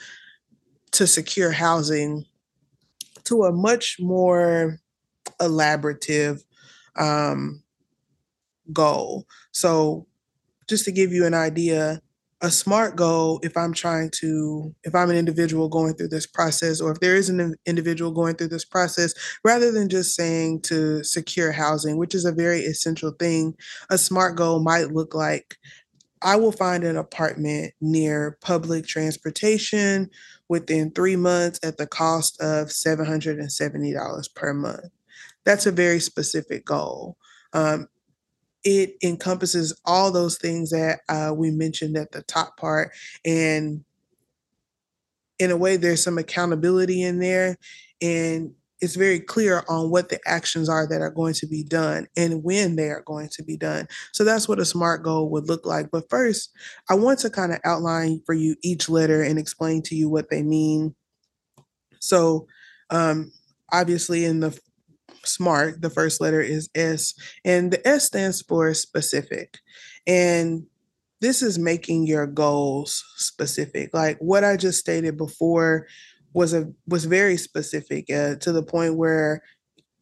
to 0.93 1.07
secure 1.07 1.51
housing 1.51 2.25
to 3.25 3.43
a 3.43 3.51
much 3.51 3.97
more 4.00 4.79
elaborative 5.39 6.43
um, 6.97 7.63
goal. 8.71 9.25
So, 9.51 10.07
just 10.69 10.85
to 10.85 10.91
give 10.91 11.12
you 11.12 11.25
an 11.25 11.33
idea, 11.33 12.01
a 12.41 12.51
smart 12.51 12.95
goal, 12.95 13.39
if 13.43 13.55
I'm 13.57 13.73
trying 13.73 14.12
to, 14.19 14.73
if 14.83 14.93
I'm 14.95 15.09
an 15.09 15.15
individual 15.15 15.67
going 15.67 15.93
through 15.93 16.09
this 16.09 16.25
process, 16.25 16.79
or 16.79 16.91
if 16.91 17.00
there 17.00 17.15
is 17.15 17.29
an 17.29 17.55
individual 17.65 18.12
going 18.12 18.35
through 18.35 18.50
this 18.50 18.65
process, 18.65 19.13
rather 19.43 19.71
than 19.71 19.89
just 19.89 20.15
saying 20.15 20.62
to 20.63 21.03
secure 21.03 21.51
housing, 21.51 21.97
which 21.97 22.15
is 22.15 22.25
a 22.25 22.31
very 22.31 22.59
essential 22.62 23.12
thing, 23.12 23.55
a 23.89 23.97
smart 23.97 24.35
goal 24.35 24.62
might 24.62 24.91
look 24.91 25.13
like 25.15 25.57
I 26.23 26.37
will 26.37 26.51
find 26.51 26.83
an 26.83 26.97
apartment 26.97 27.73
near 27.81 28.37
public 28.41 28.87
transportation 28.87 30.09
within 30.47 30.91
three 30.91 31.17
months 31.17 31.59
at 31.63 31.77
the 31.77 31.87
cost 31.87 32.41
of 32.41 32.69
$770 32.69 34.35
per 34.35 34.53
month. 34.53 34.91
That's 35.43 35.65
a 35.65 35.71
very 35.71 35.99
specific 35.99 36.65
goal. 36.65 37.17
Um, 37.51 37.87
it 38.63 38.95
encompasses 39.03 39.77
all 39.83 40.11
those 40.11 40.37
things 40.37 40.69
that 40.69 41.01
uh, 41.09 41.33
we 41.35 41.51
mentioned 41.51 41.97
at 41.97 42.11
the 42.11 42.23
top 42.23 42.55
part. 42.55 42.91
And 43.25 43.83
in 45.39 45.51
a 45.51 45.57
way, 45.57 45.75
there's 45.75 46.01
some 46.01 46.17
accountability 46.17 47.03
in 47.03 47.19
there. 47.19 47.57
And 48.01 48.53
it's 48.83 48.95
very 48.95 49.21
clear 49.21 49.63
on 49.69 49.89
what 49.89 50.09
the 50.09 50.19
actions 50.25 50.67
are 50.67 50.85
that 50.85 50.99
are 50.99 51.09
going 51.09 51.33
to 51.33 51.47
be 51.47 51.63
done 51.63 52.05
and 52.17 52.43
when 52.43 52.75
they 52.75 52.89
are 52.89 53.01
going 53.05 53.29
to 53.29 53.41
be 53.41 53.55
done. 53.55 53.87
So 54.11 54.25
that's 54.25 54.45
what 54.45 54.59
a 54.59 54.65
SMART 54.65 55.03
goal 55.03 55.29
would 55.29 55.47
look 55.47 55.65
like. 55.65 55.89
But 55.89 56.09
first, 56.09 56.51
I 56.89 56.95
want 56.95 57.19
to 57.19 57.29
kind 57.29 57.53
of 57.53 57.61
outline 57.63 58.21
for 58.25 58.33
you 58.35 58.57
each 58.61 58.89
letter 58.89 59.23
and 59.23 59.39
explain 59.39 59.83
to 59.83 59.95
you 59.95 60.09
what 60.09 60.29
they 60.29 60.43
mean. 60.43 60.93
So, 62.01 62.45
um, 62.89 63.31
obviously, 63.71 64.25
in 64.25 64.41
the 64.41 64.59
SMART, 65.23 65.81
the 65.81 65.89
first 65.89 66.19
letter 66.19 66.41
is 66.41 66.69
S, 66.75 67.13
and 67.45 67.71
the 67.71 67.87
S 67.87 68.03
stands 68.03 68.41
for 68.41 68.73
specific. 68.73 69.59
And 70.05 70.65
this 71.21 71.41
is 71.41 71.57
making 71.57 72.05
your 72.05 72.27
goals 72.27 73.01
specific. 73.15 73.93
Like 73.93 74.17
what 74.19 74.43
I 74.43 74.57
just 74.57 74.79
stated 74.79 75.17
before 75.17 75.87
was 76.33 76.53
a 76.53 76.71
was 76.87 77.05
very 77.05 77.37
specific 77.37 78.11
uh, 78.11 78.35
to 78.35 78.51
the 78.51 78.63
point 78.63 78.97
where 78.97 79.41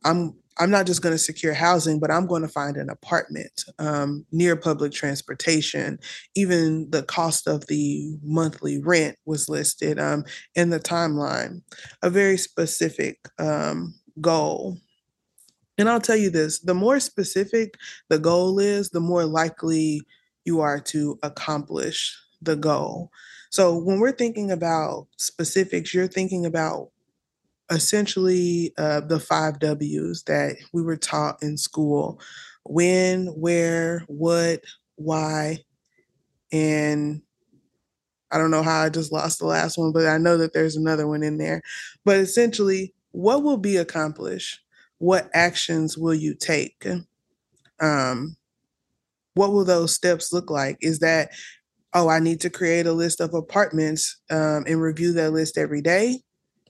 I'm 0.03 0.35
I'm 0.59 0.69
not 0.69 0.85
just 0.85 1.01
going 1.01 1.13
to 1.13 1.19
secure 1.19 1.53
housing, 1.53 1.99
but 1.99 2.11
I'm 2.11 2.27
going 2.27 2.41
to 2.41 2.47
find 2.47 2.77
an 2.77 2.89
apartment 2.89 3.63
um, 3.79 4.25
near 4.31 4.55
public 4.55 4.91
transportation. 4.91 5.97
Even 6.35 6.89
the 6.91 7.03
cost 7.03 7.47
of 7.47 7.65
the 7.67 8.17
monthly 8.21 8.79
rent 8.79 9.17
was 9.25 9.49
listed 9.49 9.99
um, 9.99 10.25
in 10.55 10.69
the 10.69 10.79
timeline. 10.79 11.61
A 12.03 12.09
very 12.09 12.37
specific 12.37 13.17
um, 13.39 13.95
goal. 14.19 14.77
And 15.77 15.89
I'll 15.89 16.01
tell 16.01 16.17
you 16.17 16.29
this 16.29 16.59
the 16.59 16.75
more 16.75 16.99
specific 16.99 17.75
the 18.09 18.19
goal 18.19 18.59
is, 18.59 18.89
the 18.89 18.99
more 18.99 19.25
likely 19.25 20.01
you 20.45 20.59
are 20.59 20.79
to 20.79 21.17
accomplish 21.23 22.15
the 22.41 22.55
goal. 22.55 23.09
So 23.51 23.77
when 23.77 23.99
we're 23.99 24.13
thinking 24.13 24.49
about 24.49 25.07
specifics, 25.17 25.93
you're 25.93 26.07
thinking 26.07 26.45
about 26.45 26.89
essentially 27.69 28.73
uh, 28.77 29.01
the 29.01 29.19
five 29.19 29.59
W's 29.59 30.23
that 30.23 30.55
we 30.73 30.81
were 30.81 30.97
taught 30.97 31.43
in 31.43 31.57
school 31.57 32.19
when, 32.63 33.27
where, 33.27 34.05
what, 34.07 34.63
why, 34.95 35.59
and 36.51 37.21
I 38.31 38.37
don't 38.37 38.51
know 38.51 38.63
how 38.63 38.83
I 38.83 38.89
just 38.89 39.11
lost 39.11 39.39
the 39.39 39.45
last 39.45 39.77
one, 39.77 39.91
but 39.91 40.07
I 40.07 40.17
know 40.17 40.37
that 40.37 40.53
there's 40.53 40.77
another 40.77 41.07
one 41.07 41.21
in 41.21 41.37
there. 41.37 41.61
But 42.05 42.17
essentially, 42.17 42.93
what 43.11 43.43
will 43.43 43.57
be 43.57 43.75
accomplished? 43.75 44.61
What 44.99 45.29
actions 45.33 45.97
will 45.97 46.13
you 46.13 46.33
take? 46.35 46.87
Um, 47.81 48.37
what 49.33 49.51
will 49.51 49.65
those 49.65 49.93
steps 49.93 50.31
look 50.31 50.49
like? 50.49 50.77
Is 50.81 50.99
that 50.99 51.31
oh, 51.93 52.09
I 52.09 52.19
need 52.19 52.41
to 52.41 52.49
create 52.49 52.85
a 52.85 52.93
list 52.93 53.19
of 53.19 53.33
apartments 53.33 54.19
um, 54.29 54.65
and 54.67 54.81
review 54.81 55.13
that 55.13 55.31
list 55.31 55.57
every 55.57 55.81
day? 55.81 56.19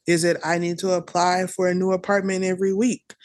Is 0.07 0.23
it 0.23 0.37
I 0.43 0.57
need 0.57 0.79
to 0.79 0.93
apply 0.93 1.47
for 1.47 1.67
a 1.67 1.75
new 1.75 1.91
apartment 1.91 2.43
every 2.43 2.73
week? 2.73 3.15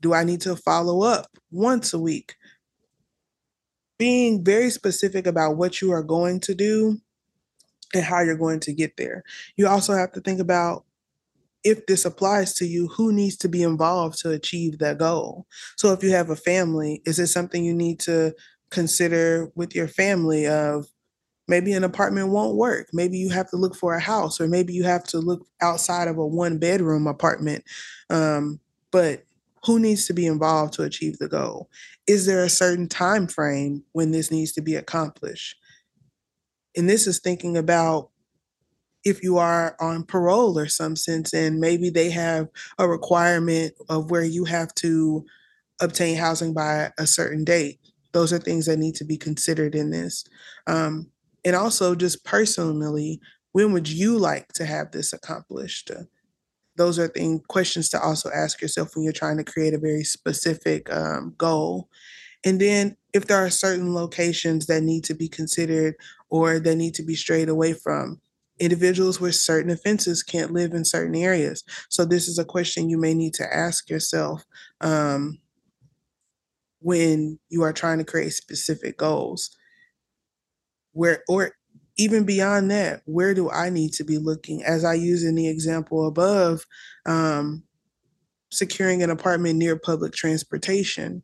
Do 0.00 0.14
I 0.14 0.24
need 0.24 0.40
to 0.42 0.56
follow 0.56 1.02
up 1.02 1.28
once 1.50 1.92
a 1.92 1.98
week? 1.98 2.34
Being 3.98 4.44
very 4.44 4.70
specific 4.70 5.26
about 5.26 5.56
what 5.56 5.80
you 5.80 5.92
are 5.92 6.02
going 6.02 6.40
to 6.40 6.54
do 6.54 6.98
and 7.94 8.02
how 8.02 8.20
you're 8.20 8.36
going 8.36 8.60
to 8.60 8.72
get 8.72 8.96
there. 8.96 9.22
You 9.56 9.68
also 9.68 9.92
have 9.92 10.12
to 10.12 10.20
think 10.20 10.40
about 10.40 10.84
if 11.64 11.86
this 11.86 12.04
applies 12.04 12.54
to 12.54 12.66
you, 12.66 12.88
who 12.88 13.12
needs 13.12 13.36
to 13.36 13.48
be 13.48 13.62
involved 13.62 14.18
to 14.20 14.30
achieve 14.30 14.78
that 14.78 14.98
goal? 14.98 15.46
So 15.76 15.92
if 15.92 16.02
you 16.02 16.10
have 16.10 16.30
a 16.30 16.36
family, 16.36 17.02
is 17.04 17.18
it 17.18 17.28
something 17.28 17.64
you 17.64 17.74
need 17.74 18.00
to 18.00 18.34
consider 18.70 19.52
with 19.54 19.74
your 19.74 19.86
family 19.86 20.46
of 20.46 20.86
maybe 21.52 21.74
an 21.74 21.84
apartment 21.84 22.30
won't 22.30 22.56
work. 22.56 22.88
Maybe 22.94 23.18
you 23.18 23.28
have 23.28 23.50
to 23.50 23.58
look 23.58 23.76
for 23.76 23.94
a 23.94 24.00
house 24.00 24.40
or 24.40 24.48
maybe 24.48 24.72
you 24.72 24.84
have 24.84 25.04
to 25.08 25.18
look 25.18 25.46
outside 25.60 26.08
of 26.08 26.16
a 26.16 26.26
one 26.26 26.56
bedroom 26.56 27.06
apartment 27.06 27.62
um, 28.08 28.58
but 28.90 29.24
who 29.66 29.78
needs 29.78 30.06
to 30.06 30.14
be 30.14 30.26
involved 30.26 30.72
to 30.74 30.82
achieve 30.82 31.18
the 31.18 31.28
goal? 31.28 31.68
Is 32.06 32.24
there 32.24 32.42
a 32.42 32.48
certain 32.48 32.88
time 32.88 33.26
frame 33.26 33.84
when 33.92 34.12
this 34.12 34.30
needs 34.30 34.52
to 34.52 34.62
be 34.62 34.76
accomplished? 34.76 35.56
And 36.74 36.88
this 36.88 37.06
is 37.06 37.20
thinking 37.20 37.58
about 37.58 38.08
if 39.04 39.22
you 39.22 39.36
are 39.36 39.76
on 39.78 40.04
parole 40.04 40.58
or 40.58 40.68
some 40.68 40.96
sense 40.96 41.34
and 41.34 41.60
maybe 41.60 41.90
they 41.90 42.08
have 42.08 42.48
a 42.78 42.88
requirement 42.88 43.74
of 43.90 44.10
where 44.10 44.24
you 44.24 44.44
have 44.44 44.74
to 44.76 45.22
obtain 45.82 46.16
housing 46.16 46.54
by 46.54 46.90
a 46.98 47.06
certain 47.06 47.44
date. 47.44 47.78
Those 48.12 48.32
are 48.32 48.38
things 48.38 48.64
that 48.66 48.78
need 48.78 48.94
to 48.96 49.04
be 49.04 49.18
considered 49.18 49.74
in 49.74 49.90
this. 49.90 50.24
Um, 50.66 51.12
and 51.44 51.56
also 51.56 51.94
just 51.94 52.24
personally 52.24 53.20
when 53.52 53.72
would 53.72 53.88
you 53.88 54.18
like 54.18 54.48
to 54.54 54.64
have 54.64 54.90
this 54.90 55.12
accomplished? 55.12 55.90
Those 56.76 56.98
are 56.98 57.08
things 57.08 57.42
questions 57.48 57.88
to 57.90 58.00
also 58.00 58.30
ask 58.34 58.60
yourself 58.60 58.94
when 58.94 59.04
you're 59.04 59.12
trying 59.12 59.36
to 59.36 59.44
create 59.44 59.74
a 59.74 59.78
very 59.78 60.04
specific 60.04 60.92
um, 60.92 61.34
goal. 61.36 61.88
And 62.44 62.60
then 62.60 62.96
if 63.12 63.26
there 63.26 63.36
are 63.36 63.50
certain 63.50 63.94
locations 63.94 64.66
that 64.66 64.82
need 64.82 65.04
to 65.04 65.14
be 65.14 65.28
considered 65.28 65.94
or 66.30 66.58
that 66.58 66.76
need 66.76 66.94
to 66.94 67.02
be 67.02 67.14
strayed 67.14 67.50
away 67.50 67.74
from 67.74 68.20
individuals 68.58 69.20
with 69.20 69.34
certain 69.34 69.70
offenses 69.70 70.22
can't 70.22 70.52
live 70.52 70.72
in 70.72 70.84
certain 70.84 71.14
areas. 71.14 71.62
So 71.88 72.04
this 72.04 72.28
is 72.28 72.38
a 72.38 72.44
question 72.44 72.88
you 72.88 72.98
may 72.98 73.12
need 73.12 73.34
to 73.34 73.54
ask 73.54 73.90
yourself 73.90 74.44
um, 74.80 75.38
when 76.80 77.38
you 77.48 77.62
are 77.62 77.72
trying 77.72 77.98
to 77.98 78.04
create 78.04 78.32
specific 78.32 78.96
goals 78.96 79.56
where 80.92 81.22
or 81.28 81.52
even 81.98 82.24
beyond 82.24 82.70
that 82.70 83.02
where 83.04 83.34
do 83.34 83.50
i 83.50 83.68
need 83.68 83.92
to 83.92 84.04
be 84.04 84.18
looking? 84.18 84.62
As 84.64 84.84
i 84.84 84.94
use 84.94 85.24
in 85.24 85.34
the 85.34 85.48
example 85.48 86.06
above 86.06 86.64
um, 87.06 87.62
securing 88.50 89.02
an 89.02 89.10
apartment 89.10 89.58
near 89.58 89.76
public 89.76 90.12
transportation 90.12 91.22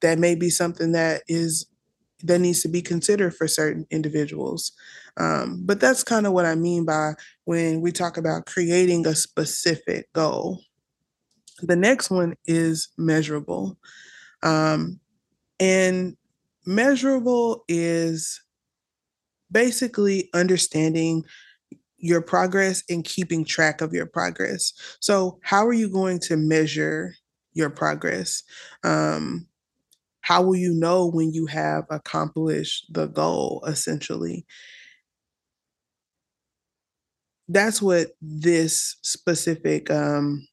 that 0.00 0.18
may 0.18 0.34
be 0.34 0.50
something 0.50 0.92
that 0.92 1.22
is 1.28 1.66
that 2.22 2.38
needs 2.38 2.62
to 2.62 2.68
be 2.68 2.82
considered 2.82 3.34
for 3.34 3.48
certain 3.48 3.86
individuals. 3.90 4.72
Um, 5.16 5.62
but 5.64 5.80
that's 5.80 6.04
kind 6.04 6.26
of 6.26 6.32
what 6.32 6.46
i 6.46 6.54
mean 6.54 6.84
by 6.84 7.12
when 7.44 7.80
we 7.80 7.92
talk 7.92 8.16
about 8.16 8.46
creating 8.46 9.06
a 9.06 9.14
specific 9.14 10.12
goal. 10.12 10.60
The 11.62 11.76
next 11.76 12.10
one 12.10 12.34
is 12.46 12.88
measurable. 12.96 13.78
Um, 14.42 15.00
and 15.58 16.16
measurable 16.66 17.64
is 17.68 18.40
basically 19.50 20.28
understanding 20.34 21.24
your 21.98 22.22
progress 22.22 22.82
and 22.88 23.04
keeping 23.04 23.44
track 23.44 23.80
of 23.80 23.92
your 23.92 24.06
progress. 24.06 24.72
So, 25.00 25.38
how 25.42 25.66
are 25.66 25.72
you 25.72 25.88
going 25.90 26.18
to 26.20 26.36
measure 26.36 27.14
your 27.52 27.70
progress? 27.70 28.42
Um, 28.84 29.46
how 30.22 30.42
will 30.42 30.56
you 30.56 30.74
know 30.74 31.06
when 31.06 31.32
you 31.32 31.46
have 31.46 31.84
accomplished 31.90 32.86
the 32.92 33.06
goal, 33.06 33.64
essentially? 33.66 34.46
That's 37.48 37.82
what 37.82 38.12
this 38.22 38.96
specific, 39.02 39.90
um, 39.90 40.46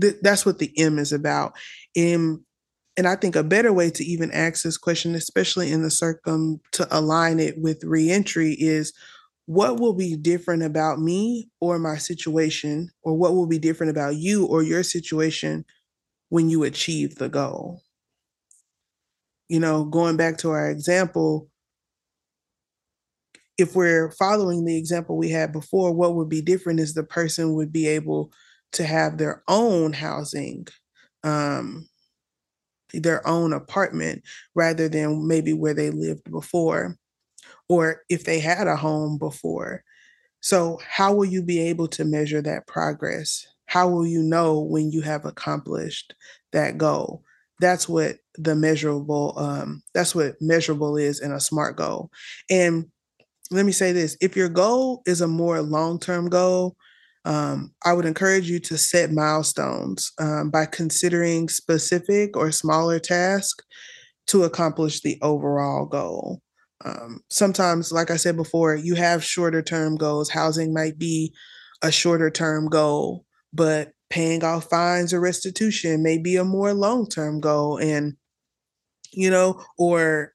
th- 0.00 0.16
that's 0.22 0.44
what 0.44 0.58
the 0.58 0.72
M 0.76 0.98
is 0.98 1.12
about. 1.12 1.54
M 1.94 2.44
and 2.96 3.06
I 3.08 3.16
think 3.16 3.36
a 3.36 3.44
better 3.44 3.72
way 3.72 3.90
to 3.90 4.04
even 4.04 4.30
ask 4.32 4.62
this 4.62 4.76
question, 4.76 5.14
especially 5.14 5.70
in 5.72 5.82
the 5.82 5.90
circum 5.90 6.60
to 6.72 6.86
align 6.90 7.40
it 7.40 7.58
with 7.58 7.84
reentry, 7.84 8.56
is 8.58 8.92
what 9.46 9.80
will 9.80 9.94
be 9.94 10.16
different 10.16 10.62
about 10.62 11.00
me 11.00 11.48
or 11.60 11.78
my 11.78 11.96
situation, 11.96 12.90
or 13.02 13.16
what 13.16 13.34
will 13.34 13.46
be 13.46 13.58
different 13.58 13.90
about 13.90 14.16
you 14.16 14.46
or 14.46 14.62
your 14.62 14.82
situation 14.82 15.64
when 16.28 16.50
you 16.50 16.64
achieve 16.64 17.16
the 17.16 17.28
goal? 17.28 17.82
you 19.50 19.58
know, 19.58 19.84
going 19.84 20.16
back 20.16 20.38
to 20.38 20.50
our 20.50 20.70
example, 20.70 21.50
if 23.58 23.74
we're 23.74 24.12
following 24.12 24.64
the 24.64 24.76
example 24.78 25.18
we 25.18 25.28
had 25.28 25.52
before, 25.52 25.92
what 25.92 26.14
would 26.14 26.28
be 26.28 26.40
different 26.40 26.78
is 26.78 26.94
the 26.94 27.02
person 27.02 27.54
would 27.54 27.72
be 27.72 27.88
able 27.88 28.30
to 28.72 28.84
have 28.84 29.18
their 29.18 29.42
own 29.48 29.92
housing, 29.92 30.68
um, 31.24 31.88
their 32.92 33.26
own 33.26 33.52
apartment, 33.52 34.22
rather 34.54 34.88
than 34.88 35.26
maybe 35.26 35.52
where 35.52 35.74
they 35.74 35.90
lived 35.90 36.30
before, 36.30 36.96
or 37.68 38.02
if 38.08 38.24
they 38.24 38.40
had 38.40 38.66
a 38.66 38.76
home 38.76 39.18
before. 39.18 39.82
So, 40.40 40.80
how 40.86 41.14
will 41.14 41.26
you 41.26 41.42
be 41.42 41.60
able 41.60 41.88
to 41.88 42.04
measure 42.04 42.42
that 42.42 42.66
progress? 42.66 43.46
How 43.66 43.88
will 43.88 44.06
you 44.06 44.22
know 44.22 44.60
when 44.60 44.90
you 44.90 45.02
have 45.02 45.24
accomplished 45.24 46.14
that 46.52 46.78
goal? 46.78 47.22
That's 47.60 47.88
what 47.88 48.16
the 48.36 48.54
measurable, 48.54 49.34
um, 49.36 49.82
that's 49.94 50.14
what 50.14 50.36
measurable 50.40 50.96
is 50.96 51.20
in 51.20 51.30
a 51.32 51.40
SMART 51.40 51.76
goal. 51.76 52.10
And 52.50 52.86
let 53.50 53.66
me 53.66 53.72
say 53.72 53.92
this 53.92 54.16
if 54.20 54.36
your 54.36 54.48
goal 54.48 55.02
is 55.06 55.20
a 55.20 55.26
more 55.26 55.60
long 55.60 55.98
term 55.98 56.28
goal, 56.28 56.76
um, 57.24 57.72
I 57.84 57.92
would 57.92 58.06
encourage 58.06 58.48
you 58.48 58.58
to 58.60 58.78
set 58.78 59.12
milestones 59.12 60.12
um, 60.18 60.50
by 60.50 60.66
considering 60.66 61.48
specific 61.48 62.36
or 62.36 62.50
smaller 62.50 62.98
tasks 62.98 63.64
to 64.28 64.44
accomplish 64.44 65.00
the 65.00 65.18
overall 65.22 65.86
goal. 65.86 66.40
Um, 66.84 67.20
sometimes, 67.28 67.92
like 67.92 68.10
I 68.10 68.16
said 68.16 68.36
before, 68.36 68.74
you 68.74 68.94
have 68.94 69.22
shorter 69.22 69.60
term 69.60 69.96
goals. 69.96 70.30
Housing 70.30 70.72
might 70.72 70.98
be 70.98 71.34
a 71.82 71.92
shorter 71.92 72.30
term 72.30 72.68
goal, 72.68 73.26
but 73.52 73.92
paying 74.08 74.42
off 74.42 74.70
fines 74.70 75.12
or 75.12 75.20
restitution 75.20 76.02
may 76.02 76.16
be 76.16 76.36
a 76.36 76.44
more 76.44 76.72
long 76.72 77.06
term 77.06 77.40
goal. 77.40 77.76
And, 77.76 78.16
you 79.12 79.30
know, 79.30 79.62
or 79.76 80.32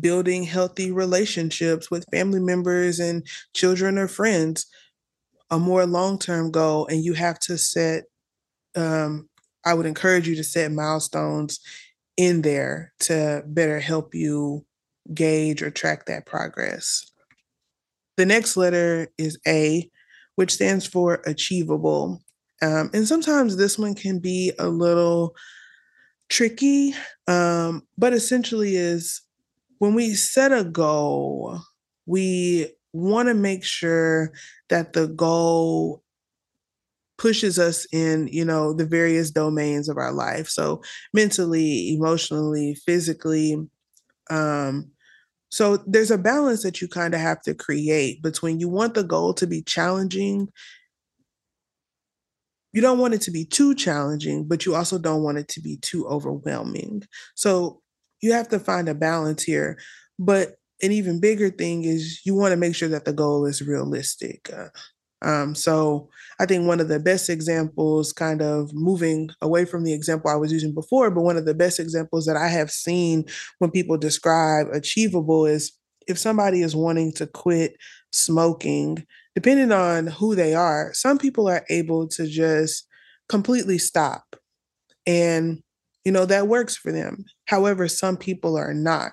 building 0.00 0.42
healthy 0.42 0.90
relationships 0.90 1.90
with 1.90 2.06
family 2.10 2.40
members 2.40 2.98
and 2.98 3.24
children 3.54 3.98
or 3.98 4.08
friends 4.08 4.66
a 5.50 5.58
more 5.58 5.86
long-term 5.86 6.50
goal 6.50 6.86
and 6.86 7.04
you 7.04 7.12
have 7.12 7.38
to 7.38 7.58
set 7.58 8.04
um, 8.76 9.28
i 9.64 9.74
would 9.74 9.86
encourage 9.86 10.26
you 10.26 10.34
to 10.34 10.44
set 10.44 10.72
milestones 10.72 11.60
in 12.16 12.42
there 12.42 12.92
to 13.00 13.42
better 13.46 13.80
help 13.80 14.14
you 14.14 14.64
gauge 15.12 15.62
or 15.62 15.70
track 15.70 16.06
that 16.06 16.26
progress. 16.26 17.10
The 18.16 18.24
next 18.24 18.56
letter 18.56 19.08
is 19.18 19.38
a 19.46 19.90
which 20.36 20.52
stands 20.52 20.86
for 20.86 21.22
achievable. 21.26 22.22
Um, 22.62 22.90
and 22.92 23.06
sometimes 23.06 23.56
this 23.56 23.78
one 23.78 23.94
can 23.94 24.18
be 24.18 24.52
a 24.58 24.68
little 24.68 25.34
tricky 26.28 26.94
um, 27.28 27.82
but 27.98 28.12
essentially 28.12 28.76
is 28.76 29.20
when 29.78 29.94
we 29.94 30.14
set 30.14 30.52
a 30.52 30.64
goal, 30.64 31.60
we 32.06 32.68
want 32.92 33.28
to 33.28 33.34
make 33.34 33.64
sure 33.64 34.32
that 34.74 34.92
the 34.92 35.06
goal 35.06 36.02
pushes 37.16 37.60
us 37.60 37.86
in 37.92 38.28
you 38.32 38.44
know 38.44 38.72
the 38.72 38.84
various 38.84 39.30
domains 39.30 39.88
of 39.88 39.96
our 39.96 40.10
life 40.10 40.48
so 40.48 40.82
mentally 41.12 41.94
emotionally 41.94 42.74
physically 42.84 43.56
um 44.30 44.90
so 45.48 45.76
there's 45.86 46.10
a 46.10 46.18
balance 46.18 46.64
that 46.64 46.80
you 46.80 46.88
kind 46.88 47.14
of 47.14 47.20
have 47.20 47.40
to 47.40 47.54
create 47.54 48.20
between 48.20 48.58
you 48.58 48.68
want 48.68 48.94
the 48.94 49.04
goal 49.04 49.32
to 49.32 49.46
be 49.46 49.62
challenging 49.62 50.48
you 52.72 52.82
don't 52.82 52.98
want 52.98 53.14
it 53.14 53.20
to 53.20 53.30
be 53.30 53.44
too 53.44 53.76
challenging 53.76 54.42
but 54.42 54.66
you 54.66 54.74
also 54.74 54.98
don't 54.98 55.22
want 55.22 55.38
it 55.38 55.46
to 55.46 55.60
be 55.60 55.76
too 55.76 56.04
overwhelming 56.08 57.00
so 57.36 57.80
you 58.24 58.32
have 58.32 58.48
to 58.48 58.58
find 58.58 58.88
a 58.88 58.94
balance 58.94 59.42
here. 59.42 59.78
But 60.18 60.54
an 60.82 60.92
even 60.92 61.20
bigger 61.20 61.50
thing 61.50 61.84
is 61.84 62.20
you 62.24 62.34
want 62.34 62.52
to 62.52 62.56
make 62.56 62.74
sure 62.74 62.88
that 62.88 63.04
the 63.04 63.12
goal 63.12 63.46
is 63.46 63.62
realistic. 63.62 64.50
Uh, 64.52 64.68
um, 65.22 65.54
so 65.54 66.10
I 66.38 66.44
think 66.46 66.66
one 66.66 66.80
of 66.80 66.88
the 66.88 67.00
best 67.00 67.30
examples, 67.30 68.12
kind 68.12 68.42
of 68.42 68.74
moving 68.74 69.30
away 69.40 69.64
from 69.64 69.84
the 69.84 69.94
example 69.94 70.30
I 70.30 70.36
was 70.36 70.52
using 70.52 70.74
before, 70.74 71.10
but 71.10 71.22
one 71.22 71.38
of 71.38 71.46
the 71.46 71.54
best 71.54 71.80
examples 71.80 72.26
that 72.26 72.36
I 72.36 72.48
have 72.48 72.70
seen 72.70 73.24
when 73.58 73.70
people 73.70 73.96
describe 73.96 74.66
achievable 74.72 75.46
is 75.46 75.72
if 76.06 76.18
somebody 76.18 76.60
is 76.60 76.76
wanting 76.76 77.12
to 77.14 77.26
quit 77.26 77.76
smoking, 78.12 79.06
depending 79.34 79.72
on 79.72 80.08
who 80.08 80.34
they 80.34 80.54
are, 80.54 80.92
some 80.92 81.16
people 81.16 81.48
are 81.48 81.64
able 81.70 82.06
to 82.08 82.26
just 82.26 82.86
completely 83.28 83.78
stop. 83.78 84.36
And 85.06 85.62
you 86.04 86.12
know, 86.12 86.26
that 86.26 86.48
works 86.48 86.76
for 86.76 86.92
them. 86.92 87.24
However, 87.46 87.88
some 87.88 88.16
people 88.16 88.56
are 88.56 88.74
not. 88.74 89.12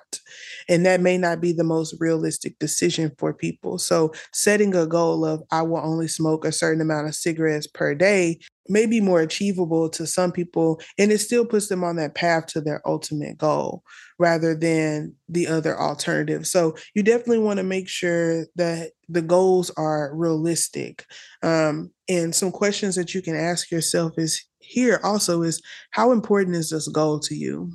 And 0.68 0.84
that 0.86 1.00
may 1.00 1.18
not 1.18 1.40
be 1.40 1.52
the 1.52 1.64
most 1.64 1.94
realistic 1.98 2.58
decision 2.58 3.12
for 3.18 3.32
people. 3.32 3.78
So, 3.78 4.12
setting 4.32 4.74
a 4.74 4.86
goal 4.86 5.24
of 5.24 5.42
I 5.50 5.62
will 5.62 5.78
only 5.82 6.08
smoke 6.08 6.44
a 6.44 6.52
certain 6.52 6.80
amount 6.80 7.08
of 7.08 7.14
cigarettes 7.14 7.66
per 7.66 7.94
day 7.94 8.38
may 8.68 8.86
be 8.86 9.00
more 9.00 9.20
achievable 9.20 9.88
to 9.90 10.06
some 10.06 10.32
people. 10.32 10.80
And 10.98 11.10
it 11.10 11.18
still 11.18 11.44
puts 11.44 11.68
them 11.68 11.82
on 11.82 11.96
that 11.96 12.14
path 12.14 12.46
to 12.48 12.60
their 12.60 12.80
ultimate 12.86 13.38
goal 13.38 13.82
rather 14.18 14.54
than 14.54 15.14
the 15.28 15.48
other 15.48 15.78
alternative. 15.78 16.46
So, 16.46 16.76
you 16.94 17.02
definitely 17.02 17.40
want 17.40 17.58
to 17.58 17.64
make 17.64 17.88
sure 17.88 18.46
that 18.56 18.92
the 19.08 19.22
goals 19.22 19.70
are 19.76 20.14
realistic. 20.14 21.04
Um, 21.42 21.90
and 22.08 22.34
some 22.34 22.52
questions 22.52 22.96
that 22.96 23.14
you 23.14 23.22
can 23.22 23.36
ask 23.36 23.70
yourself 23.70 24.12
is 24.16 24.44
here 24.72 25.00
also 25.04 25.42
is 25.42 25.60
how 25.90 26.12
important 26.12 26.56
is 26.56 26.70
this 26.70 26.88
goal 26.88 27.20
to 27.20 27.34
you? 27.34 27.72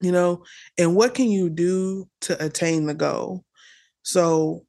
You 0.00 0.12
know, 0.12 0.44
and 0.76 0.94
what 0.94 1.14
can 1.14 1.30
you 1.30 1.48
do 1.48 2.06
to 2.22 2.44
attain 2.44 2.86
the 2.86 2.94
goal? 2.94 3.44
So, 4.02 4.66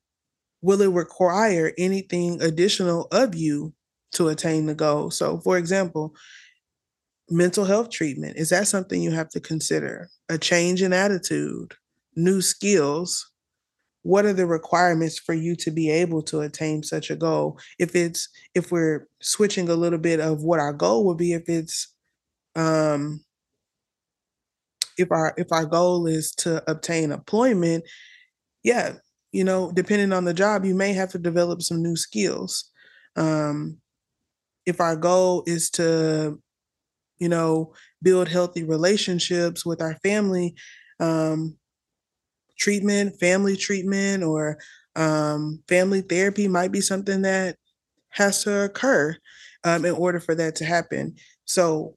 will 0.61 0.81
it 0.81 0.91
require 0.91 1.73
anything 1.77 2.41
additional 2.41 3.07
of 3.11 3.35
you 3.35 3.73
to 4.13 4.29
attain 4.29 4.65
the 4.65 4.73
goal? 4.73 5.11
So, 5.11 5.39
for 5.39 5.57
example, 5.57 6.15
mental 7.29 7.65
health 7.65 7.89
treatment 7.89 8.37
is 8.37 8.49
that 8.49 8.67
something 8.67 9.01
you 9.01 9.11
have 9.11 9.29
to 9.29 9.41
consider? 9.41 10.09
A 10.29 10.37
change 10.37 10.81
in 10.81 10.93
attitude, 10.93 11.73
new 12.15 12.41
skills, 12.41 13.29
what 14.07 14.25
are 14.25 14.31
the 14.31 14.47
requirements 14.47 15.19
for 15.19 15.33
you 15.33 15.53
to 15.53 15.69
be 15.69 15.89
able 15.91 16.21
to 16.23 16.39
attain 16.39 16.81
such 16.81 17.11
a 17.11 17.15
goal? 17.15 17.59
If 17.77 17.93
it's 17.93 18.29
if 18.55 18.71
we're 18.71 19.05
switching 19.21 19.67
a 19.67 19.75
little 19.75 19.99
bit 19.99 20.21
of 20.21 20.43
what 20.43 20.61
our 20.61 20.71
goal 20.71 21.05
would 21.05 21.17
be 21.17 21.33
if 21.33 21.49
it's 21.49 21.93
um 22.55 23.19
if 24.97 25.11
our 25.11 25.33
if 25.37 25.51
our 25.51 25.65
goal 25.65 26.07
is 26.07 26.31
to 26.35 26.63
obtain 26.71 27.11
employment 27.11 27.83
yeah 28.63 28.93
you 29.31 29.43
know 29.43 29.71
depending 29.73 30.13
on 30.13 30.25
the 30.25 30.33
job 30.33 30.63
you 30.63 30.73
may 30.73 30.93
have 30.93 31.11
to 31.11 31.19
develop 31.19 31.61
some 31.61 31.83
new 31.83 31.97
skills. 31.97 32.71
Um 33.17 33.79
if 34.65 34.79
our 34.79 34.95
goal 34.95 35.43
is 35.47 35.69
to 35.71 36.39
you 37.19 37.27
know 37.27 37.73
build 38.01 38.29
healthy 38.29 38.63
relationships 38.63 39.65
with 39.65 39.81
our 39.81 39.97
family 39.97 40.55
um 41.01 41.57
treatment, 42.57 43.19
family 43.19 43.55
treatment, 43.55 44.23
or 44.23 44.57
um, 44.95 45.63
family 45.67 46.01
therapy 46.01 46.47
might 46.47 46.71
be 46.71 46.81
something 46.81 47.21
that 47.21 47.57
has 48.09 48.43
to 48.43 48.65
occur 48.65 49.15
um, 49.63 49.85
in 49.85 49.93
order 49.93 50.19
for 50.19 50.35
that 50.35 50.55
to 50.55 50.65
happen. 50.65 51.15
So 51.45 51.95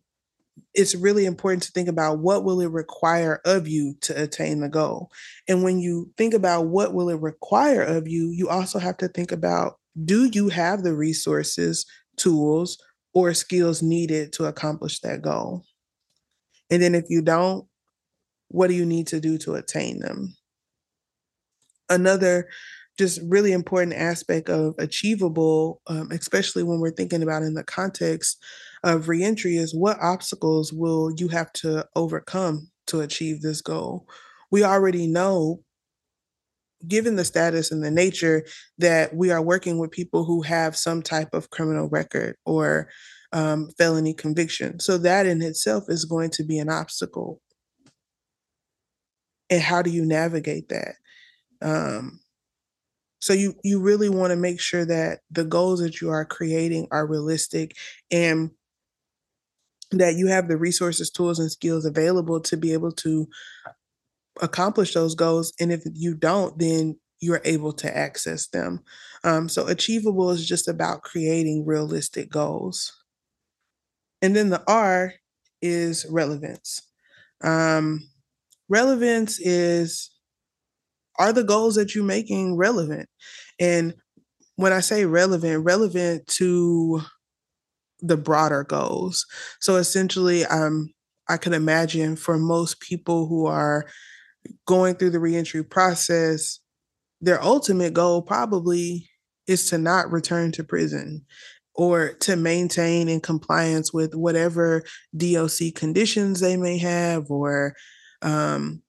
it's 0.74 0.94
really 0.94 1.24
important 1.24 1.62
to 1.64 1.72
think 1.72 1.88
about 1.88 2.18
what 2.18 2.44
will 2.44 2.60
it 2.60 2.70
require 2.70 3.40
of 3.44 3.66
you 3.66 3.94
to 4.02 4.22
attain 4.22 4.60
the 4.60 4.68
goal. 4.68 5.10
And 5.48 5.62
when 5.62 5.80
you 5.80 6.10
think 6.16 6.34
about 6.34 6.66
what 6.66 6.94
will 6.94 7.08
it 7.08 7.20
require 7.20 7.82
of 7.82 8.06
you, 8.06 8.28
you 8.28 8.48
also 8.48 8.78
have 8.78 8.96
to 8.98 9.08
think 9.08 9.32
about 9.32 9.78
do 10.04 10.26
you 10.32 10.48
have 10.48 10.82
the 10.82 10.94
resources, 10.94 11.86
tools, 12.16 12.78
or 13.12 13.34
skills 13.34 13.82
needed 13.82 14.32
to 14.34 14.44
accomplish 14.44 15.00
that 15.00 15.22
goal? 15.22 15.64
And 16.70 16.80
then 16.80 16.94
if 16.94 17.06
you 17.08 17.22
don't, 17.22 17.66
what 18.48 18.68
do 18.68 18.74
you 18.74 18.86
need 18.86 19.08
to 19.08 19.20
do 19.20 19.38
to 19.38 19.54
attain 19.54 19.98
them? 19.98 20.36
Another 21.90 22.48
just 22.98 23.20
really 23.24 23.52
important 23.52 23.94
aspect 23.94 24.48
of 24.48 24.74
achievable, 24.78 25.80
um, 25.86 26.10
especially 26.12 26.62
when 26.62 26.80
we're 26.80 26.90
thinking 26.90 27.22
about 27.22 27.42
in 27.42 27.54
the 27.54 27.64
context 27.64 28.42
of 28.84 29.08
reentry, 29.08 29.56
is 29.56 29.74
what 29.74 29.98
obstacles 30.00 30.72
will 30.72 31.10
you 31.16 31.28
have 31.28 31.52
to 31.52 31.86
overcome 31.96 32.70
to 32.86 33.00
achieve 33.00 33.40
this 33.40 33.62
goal? 33.62 34.06
We 34.50 34.64
already 34.64 35.06
know, 35.06 35.62
given 36.86 37.16
the 37.16 37.24
status 37.24 37.70
and 37.70 37.82
the 37.82 37.90
nature, 37.90 38.44
that 38.78 39.14
we 39.14 39.30
are 39.30 39.42
working 39.42 39.78
with 39.78 39.90
people 39.90 40.24
who 40.24 40.42
have 40.42 40.76
some 40.76 41.02
type 41.02 41.32
of 41.32 41.50
criminal 41.50 41.88
record 41.88 42.36
or 42.44 42.90
um, 43.32 43.70
felony 43.78 44.12
conviction. 44.12 44.80
So 44.80 44.98
that 44.98 45.24
in 45.24 45.40
itself 45.40 45.84
is 45.88 46.04
going 46.04 46.30
to 46.32 46.44
be 46.44 46.58
an 46.58 46.68
obstacle. 46.68 47.40
And 49.48 49.62
how 49.62 49.82
do 49.82 49.90
you 49.90 50.04
navigate 50.04 50.68
that? 50.68 50.96
Um, 51.62 52.20
so 53.20 53.32
you 53.34 53.54
you 53.62 53.80
really 53.80 54.08
want 54.08 54.30
to 54.30 54.36
make 54.36 54.60
sure 54.60 54.84
that 54.86 55.20
the 55.30 55.44
goals 55.44 55.80
that 55.80 56.00
you 56.00 56.10
are 56.10 56.24
creating 56.24 56.88
are 56.90 57.06
realistic 57.06 57.76
and 58.10 58.50
that 59.92 60.14
you 60.14 60.28
have 60.28 60.48
the 60.48 60.56
resources, 60.56 61.10
tools, 61.10 61.38
and 61.38 61.50
skills 61.50 61.84
available 61.84 62.40
to 62.40 62.56
be 62.56 62.72
able 62.72 62.92
to 62.92 63.28
accomplish 64.40 64.94
those 64.94 65.14
goals. 65.14 65.52
And 65.60 65.72
if 65.72 65.82
you 65.94 66.14
don't, 66.14 66.58
then 66.58 66.98
you're 67.20 67.42
able 67.44 67.72
to 67.74 67.96
access 67.96 68.46
them. 68.48 68.80
Um, 69.24 69.48
so, 69.48 69.66
achievable 69.66 70.30
is 70.30 70.46
just 70.46 70.68
about 70.68 71.02
creating 71.02 71.66
realistic 71.66 72.30
goals. 72.30 72.92
And 74.22 74.34
then 74.36 74.50
the 74.50 74.62
R 74.66 75.14
is 75.62 76.06
relevance. 76.10 76.82
Um, 77.42 78.08
relevance 78.68 79.38
is 79.40 80.10
are 81.18 81.32
the 81.32 81.44
goals 81.44 81.74
that 81.74 81.94
you're 81.94 82.04
making 82.04 82.56
relevant? 82.56 83.08
And 83.58 83.94
when 84.56 84.72
I 84.72 84.80
say 84.80 85.04
relevant, 85.06 85.64
relevant 85.64 86.26
to 86.28 87.02
the 88.00 88.16
broader 88.16 88.64
goals. 88.64 89.26
So 89.60 89.76
essentially, 89.76 90.44
um, 90.46 90.92
I 91.28 91.36
can 91.36 91.52
imagine 91.52 92.16
for 92.16 92.38
most 92.38 92.80
people 92.80 93.26
who 93.26 93.46
are 93.46 93.86
going 94.66 94.94
through 94.94 95.10
the 95.10 95.20
reentry 95.20 95.62
process, 95.62 96.60
their 97.20 97.42
ultimate 97.42 97.92
goal 97.92 98.22
probably 98.22 99.08
is 99.46 99.68
to 99.70 99.78
not 99.78 100.10
return 100.10 100.52
to 100.52 100.64
prison 100.64 101.24
or 101.74 102.14
to 102.14 102.36
maintain 102.36 103.08
in 103.08 103.20
compliance 103.20 103.92
with 103.92 104.14
whatever 104.14 104.82
DOC 105.16 105.74
conditions 105.74 106.40
they 106.40 106.56
may 106.56 106.78
have, 106.78 107.30
or, 107.30 107.74
um, 108.22 108.82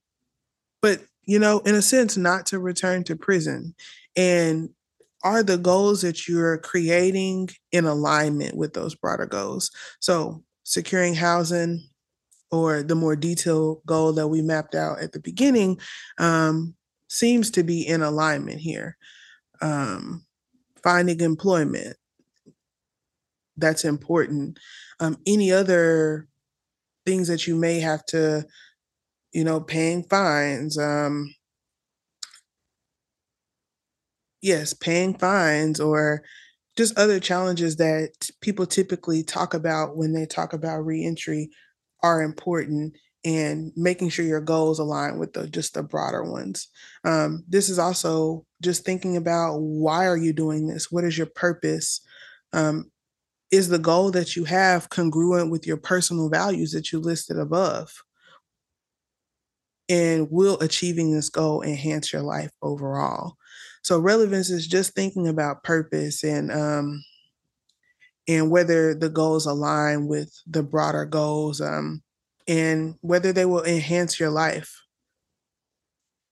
but 0.82 1.02
you 1.26 1.40
know, 1.40 1.60
in 1.60 1.76
a 1.76 1.82
sense, 1.82 2.18
not 2.18 2.46
to 2.48 2.60
return 2.60 3.04
to 3.06 3.16
prison. 3.16 3.76
And 4.16 4.70
are 5.24 5.44
the 5.44 5.58
goals 5.58 6.02
that 6.02 6.28
you're 6.28 6.58
creating 6.58 7.50
in 7.72 7.86
alignment 7.86 8.56
with 8.56 8.74
those 8.74 8.96
broader 8.96 9.26
goals? 9.26 9.72
So, 10.00 10.44
securing 10.64 11.16
housing, 11.16 11.88
or 12.52 12.84
the 12.84 12.96
more 12.96 13.16
detailed 13.16 13.82
goal 13.86 14.14
that 14.14 14.28
we 14.28 14.42
mapped 14.42 14.76
out 14.76 15.00
at 15.00 15.14
the 15.14 15.20
beginning, 15.20 15.80
um, 16.18 16.76
seems 17.08 17.52
to 17.52 17.64
be 17.64 17.88
in 17.88 18.02
alignment 18.02 18.60
here. 18.60 18.98
Um, 19.62 20.26
finding 20.84 21.22
employment, 21.22 21.96
that's 23.58 23.86
important. 23.86 24.60
Um, 25.00 25.18
any 25.26 25.52
other 25.52 26.28
things 27.06 27.28
that 27.28 27.48
you 27.48 27.56
may 27.56 27.80
have 27.80 28.06
to, 28.08 28.46
you 29.34 29.44
know, 29.44 29.60
paying 29.62 30.04
fines, 30.04 30.78
um, 30.78 31.34
yes, 34.42 34.74
paying 34.74 35.14
fines 35.18 35.80
or 35.80 36.24
just 36.78 36.98
other 36.98 37.20
challenges 37.20 37.76
that 37.78 38.30
people 38.42 38.66
typically 38.66 39.24
talk 39.24 39.54
about 39.54 39.98
when 39.98 40.14
they 40.14 40.26
talk 40.26 40.54
about 40.54 40.86
reentry 40.86 41.50
are 42.04 42.22
important 42.22 42.94
and 43.24 43.72
making 43.76 44.10
sure 44.10 44.26
your 44.26 44.42
goals 44.42 44.80
align 44.80 45.20
with 45.20 45.34
the 45.34 45.48
just 45.48 45.76
the 45.76 45.84
broader 45.84 46.24
ones. 46.24 46.70
Um, 47.06 47.44
this 47.48 47.70
is 47.70 47.78
also 47.78 48.46
just 48.62 48.84
thinking 48.84 49.16
about 49.18 49.58
why 49.60 50.08
are 50.08 50.18
you 50.18 50.34
doing 50.34 50.68
this? 50.68 50.92
What 50.92 51.04
is 51.04 51.18
your 51.18 51.28
purpose? 51.28 52.02
Um, 52.54 52.90
is 53.52 53.70
the 53.70 53.80
goal 53.80 54.12
that 54.12 54.36
you 54.36 54.46
have 54.46 54.90
congruent 54.90 55.52
with 55.52 55.68
your 55.68 55.78
personal 55.78 56.30
values 56.30 56.72
that 56.72 56.92
you 56.92 57.00
listed 57.00 57.38
above? 57.38 57.94
And 59.92 60.28
will 60.32 60.58
achieving 60.62 61.12
this 61.12 61.30
goal 61.30 61.62
enhance 61.62 62.14
your 62.14 62.22
life 62.22 62.52
overall? 62.62 63.36
So 63.84 64.00
relevance 64.00 64.50
is 64.50 64.66
just 64.66 64.96
thinking 64.96 65.28
about 65.28 65.64
purpose 65.64 66.24
and 66.24 66.52
um, 66.52 67.04
and 68.28 68.50
whether 68.50 68.94
the 68.94 69.10
goals 69.10 69.46
align 69.46 70.08
with 70.08 70.34
the 70.48 70.64
broader 70.64 71.06
goals 71.06 71.60
um, 71.60 72.02
and 72.48 72.96
whether 73.02 73.34
they 73.34 73.46
will 73.46 73.64
enhance 73.64 74.20
your 74.20 74.30
life. 74.30 74.82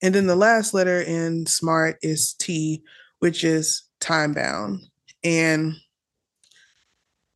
And 0.01 0.15
then 0.15 0.27
the 0.27 0.35
last 0.35 0.73
letter 0.73 1.01
in 1.01 1.45
SMART 1.45 1.97
is 2.01 2.33
T, 2.33 2.81
which 3.19 3.43
is 3.43 3.83
time 3.99 4.33
bound. 4.33 4.81
And 5.23 5.73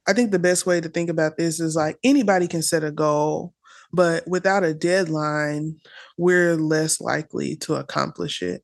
I 0.07 0.13
think 0.13 0.31
the 0.31 0.39
best 0.39 0.65
way 0.65 0.79
to 0.79 0.89
think 0.89 1.09
about 1.09 1.37
this 1.37 1.59
is 1.59 1.75
like 1.75 1.97
anybody 2.03 2.47
can 2.47 2.61
set 2.61 2.83
a 2.83 2.91
goal, 2.91 3.53
but 3.93 4.27
without 4.27 4.63
a 4.63 4.73
deadline, 4.73 5.77
we're 6.17 6.55
less 6.55 6.99
likely 6.99 7.55
to 7.57 7.75
accomplish 7.75 8.41
it. 8.41 8.63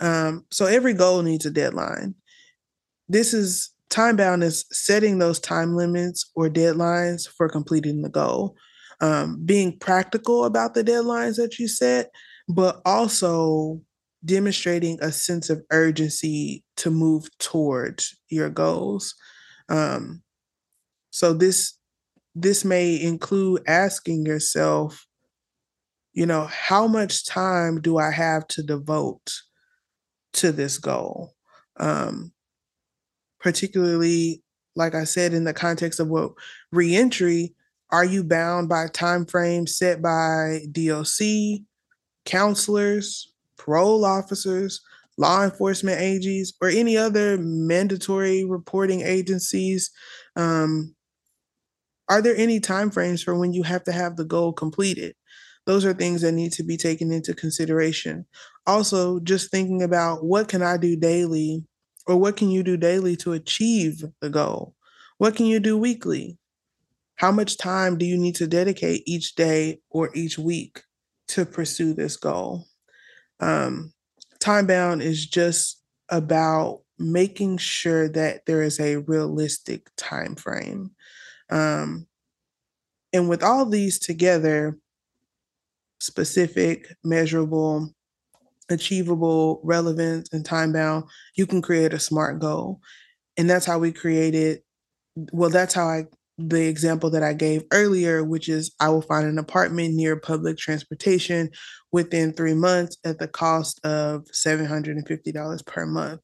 Um, 0.00 0.44
so 0.50 0.66
every 0.66 0.92
goal 0.92 1.22
needs 1.22 1.46
a 1.46 1.50
deadline. 1.50 2.14
This 3.08 3.32
is 3.32 3.70
time 3.88 4.16
bound 4.16 4.42
is 4.42 4.64
setting 4.72 5.18
those 5.18 5.38
time 5.38 5.76
limits 5.76 6.30
or 6.34 6.50
deadlines 6.50 7.28
for 7.28 7.48
completing 7.48 8.02
the 8.02 8.08
goal. 8.10 8.56
Um, 9.00 9.42
being 9.44 9.78
practical 9.78 10.44
about 10.44 10.74
the 10.74 10.82
deadlines 10.82 11.36
that 11.36 11.58
you 11.58 11.68
set, 11.68 12.10
but 12.48 12.80
also 12.84 13.80
demonstrating 14.24 14.98
a 15.00 15.12
sense 15.12 15.50
of 15.50 15.62
urgency 15.70 16.64
to 16.78 16.90
move 16.90 17.28
towards 17.38 18.18
your 18.28 18.48
goals. 18.48 19.14
Um, 19.68 20.22
so 21.10 21.32
this 21.32 21.75
this 22.36 22.66
may 22.66 23.00
include 23.00 23.62
asking 23.66 24.26
yourself, 24.26 25.06
you 26.12 26.26
know, 26.26 26.44
how 26.44 26.86
much 26.86 27.26
time 27.26 27.80
do 27.80 27.96
I 27.96 28.10
have 28.10 28.46
to 28.48 28.62
devote 28.62 29.32
to 30.34 30.52
this 30.52 30.76
goal? 30.76 31.32
Um, 31.78 32.32
particularly, 33.40 34.42
like 34.74 34.94
I 34.94 35.04
said, 35.04 35.32
in 35.32 35.44
the 35.44 35.54
context 35.54 35.98
of 35.98 36.08
what 36.08 36.32
reentry, 36.72 37.54
are 37.90 38.04
you 38.04 38.22
bound 38.22 38.68
by 38.68 38.88
time 38.88 39.24
frames 39.24 39.76
set 39.76 40.02
by 40.02 40.60
DOC, 40.72 41.62
counselors, 42.26 43.32
parole 43.56 44.04
officers, 44.04 44.82
law 45.16 45.42
enforcement 45.42 46.02
agencies, 46.02 46.52
or 46.60 46.68
any 46.68 46.98
other 46.98 47.38
mandatory 47.38 48.44
reporting 48.44 49.00
agencies 49.00 49.90
um, 50.34 50.95
are 52.08 52.22
there 52.22 52.36
any 52.36 52.60
timeframes 52.60 53.24
for 53.24 53.36
when 53.38 53.52
you 53.52 53.62
have 53.62 53.84
to 53.84 53.92
have 53.92 54.16
the 54.16 54.24
goal 54.24 54.52
completed? 54.52 55.14
Those 55.66 55.84
are 55.84 55.94
things 55.94 56.22
that 56.22 56.32
need 56.32 56.52
to 56.54 56.62
be 56.62 56.76
taken 56.76 57.10
into 57.10 57.34
consideration. 57.34 58.24
Also, 58.66 59.18
just 59.20 59.50
thinking 59.50 59.82
about 59.82 60.24
what 60.24 60.48
can 60.48 60.62
I 60.62 60.76
do 60.76 60.96
daily 60.96 61.64
or 62.06 62.16
what 62.16 62.36
can 62.36 62.50
you 62.50 62.62
do 62.62 62.76
daily 62.76 63.16
to 63.16 63.32
achieve 63.32 64.04
the 64.20 64.30
goal? 64.30 64.74
What 65.18 65.34
can 65.34 65.46
you 65.46 65.58
do 65.58 65.76
weekly? 65.76 66.38
How 67.16 67.32
much 67.32 67.56
time 67.56 67.98
do 67.98 68.06
you 68.06 68.16
need 68.16 68.36
to 68.36 68.46
dedicate 68.46 69.02
each 69.06 69.34
day 69.34 69.80
or 69.90 70.10
each 70.14 70.38
week 70.38 70.82
to 71.28 71.44
pursue 71.44 71.94
this 71.94 72.16
goal? 72.16 72.66
Um, 73.40 73.92
time 74.38 74.66
bound 74.66 75.02
is 75.02 75.26
just 75.26 75.82
about 76.08 76.82
making 76.98 77.58
sure 77.58 78.08
that 78.10 78.46
there 78.46 78.62
is 78.62 78.78
a 78.78 78.96
realistic 78.96 79.90
time 79.96 80.34
frame. 80.34 80.92
Um, 81.50 82.06
and 83.12 83.28
with 83.28 83.42
all 83.42 83.66
these 83.66 83.98
together, 83.98 84.78
specific, 86.00 86.94
measurable, 87.04 87.94
achievable, 88.68 89.60
relevant, 89.62 90.28
and 90.32 90.44
time 90.44 90.72
bound, 90.72 91.04
you 91.34 91.46
can 91.46 91.62
create 91.62 91.92
a 91.92 91.98
smart 91.98 92.40
goal. 92.40 92.80
And 93.36 93.48
that's 93.48 93.66
how 93.66 93.78
we 93.78 93.92
created, 93.92 94.62
well, 95.32 95.50
that's 95.50 95.74
how 95.74 95.86
I, 95.86 96.06
the 96.38 96.66
example 96.66 97.10
that 97.10 97.22
I 97.22 97.32
gave 97.32 97.64
earlier, 97.72 98.22
which 98.24 98.48
is 98.48 98.72
I 98.80 98.88
will 98.90 99.02
find 99.02 99.26
an 99.26 99.38
apartment 99.38 99.94
near 99.94 100.16
public 100.16 100.58
transportation 100.58 101.50
within 101.92 102.32
three 102.32 102.54
months 102.54 102.98
at 103.04 103.18
the 103.18 103.28
cost 103.28 103.84
of 103.84 104.24
$750 104.24 105.66
per 105.66 105.86
month. 105.86 106.20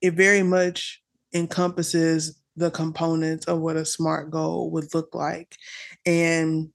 It 0.00 0.14
very 0.14 0.44
much 0.44 1.02
encompasses 1.34 2.38
the 2.58 2.70
components 2.70 3.46
of 3.46 3.60
what 3.60 3.76
a 3.76 3.84
smart 3.84 4.30
goal 4.30 4.70
would 4.70 4.94
look 4.94 5.14
like 5.14 5.56
and 6.06 6.70